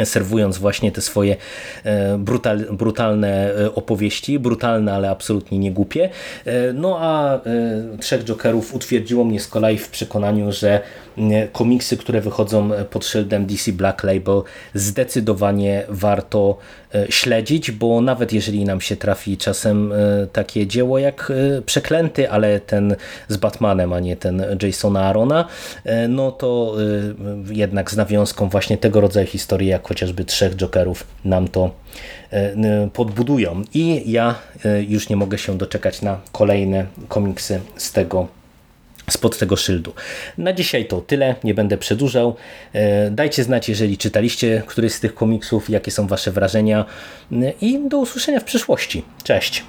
serwując 0.04 0.58
właśnie 0.58 0.92
te 0.92 1.00
swoje 1.00 1.36
e, 1.84 2.18
brutal, 2.18 2.66
brutalne 2.72 3.54
e, 3.54 3.74
opowieści, 3.74 4.38
brutalne, 4.38 4.94
ale 4.94 5.10
absolutnie 5.10 5.58
nie 5.58 5.72
głupie. 5.72 6.10
E, 6.44 6.72
No 6.72 6.98
a 7.00 7.40
Trzech 8.00 8.24
Jokerów 8.24 8.74
utwierdziło 8.74 9.24
mnie 9.24 9.40
z 9.40 9.48
kolei 9.48 9.78
w 9.78 9.88
przekonaniu, 9.88 10.52
że 10.52 10.80
komiksy, 11.52 11.96
które 11.96 12.20
wychodzą 12.20 12.70
pod 12.90 13.06
szyldem 13.06 13.46
DC 13.46 13.72
Black 13.72 14.02
Label 14.02 14.42
zdecydowanie 14.74 15.84
warto 15.88 16.58
śledzić, 17.08 17.70
bo 17.70 18.00
nawet 18.00 18.32
jeżeli 18.32 18.64
nam 18.64 18.80
się 18.80 18.96
trafi 18.96 19.36
czasem 19.36 19.92
takie 20.32 20.66
dzieło 20.66 20.98
jak 20.98 21.32
Przeklęty, 21.66 22.30
ale 22.30 22.60
ten 22.60 22.96
z 23.28 23.36
Batmanem, 23.36 23.92
a 23.92 24.00
nie 24.00 24.16
ten 24.16 24.44
Jasona 24.62 25.02
Arona, 25.02 25.48
no 26.08 26.32
to 26.32 26.76
jednak 27.50 27.90
z 27.90 27.96
nawiązką 27.96 28.48
właśnie 28.48 28.78
tego 28.78 29.00
rodzaju 29.00 29.26
historii, 29.26 29.68
jak 29.68 29.83
chociażby 29.84 30.24
Trzech 30.24 30.56
Jokerów 30.56 31.06
nam 31.24 31.48
to 31.48 31.70
e, 32.30 32.88
podbudują. 32.92 33.62
I 33.74 34.12
ja 34.12 34.34
e, 34.64 34.82
już 34.82 35.08
nie 35.08 35.16
mogę 35.16 35.38
się 35.38 35.58
doczekać 35.58 36.02
na 36.02 36.20
kolejne 36.32 36.86
komiksy 37.08 37.60
z 37.76 37.92
tego 37.92 38.28
spod 39.10 39.38
tego 39.38 39.56
szyldu. 39.56 39.94
Na 40.38 40.52
dzisiaj 40.52 40.86
to 40.86 41.00
tyle, 41.00 41.34
nie 41.44 41.54
będę 41.54 41.78
przedłużał. 41.78 42.36
E, 42.72 43.10
Dajcie 43.10 43.44
znać, 43.44 43.68
jeżeli 43.68 43.98
czytaliście 43.98 44.62
któryś 44.66 44.92
z 44.92 45.00
tych 45.00 45.14
komiksów, 45.14 45.70
jakie 45.70 45.90
są 45.90 46.06
wasze 46.06 46.30
wrażenia 46.30 46.84
i 47.60 47.88
do 47.88 47.98
usłyszenia 47.98 48.40
w 48.40 48.44
przyszłości. 48.44 49.04
Cześć! 49.24 49.64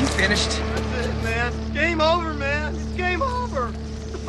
You 0.00 0.06
finished? 0.06 0.60
That's 0.92 1.06
it, 1.06 1.22
man. 1.22 1.52
Game 1.74 2.00
over, 2.00 2.34
man. 2.34 2.51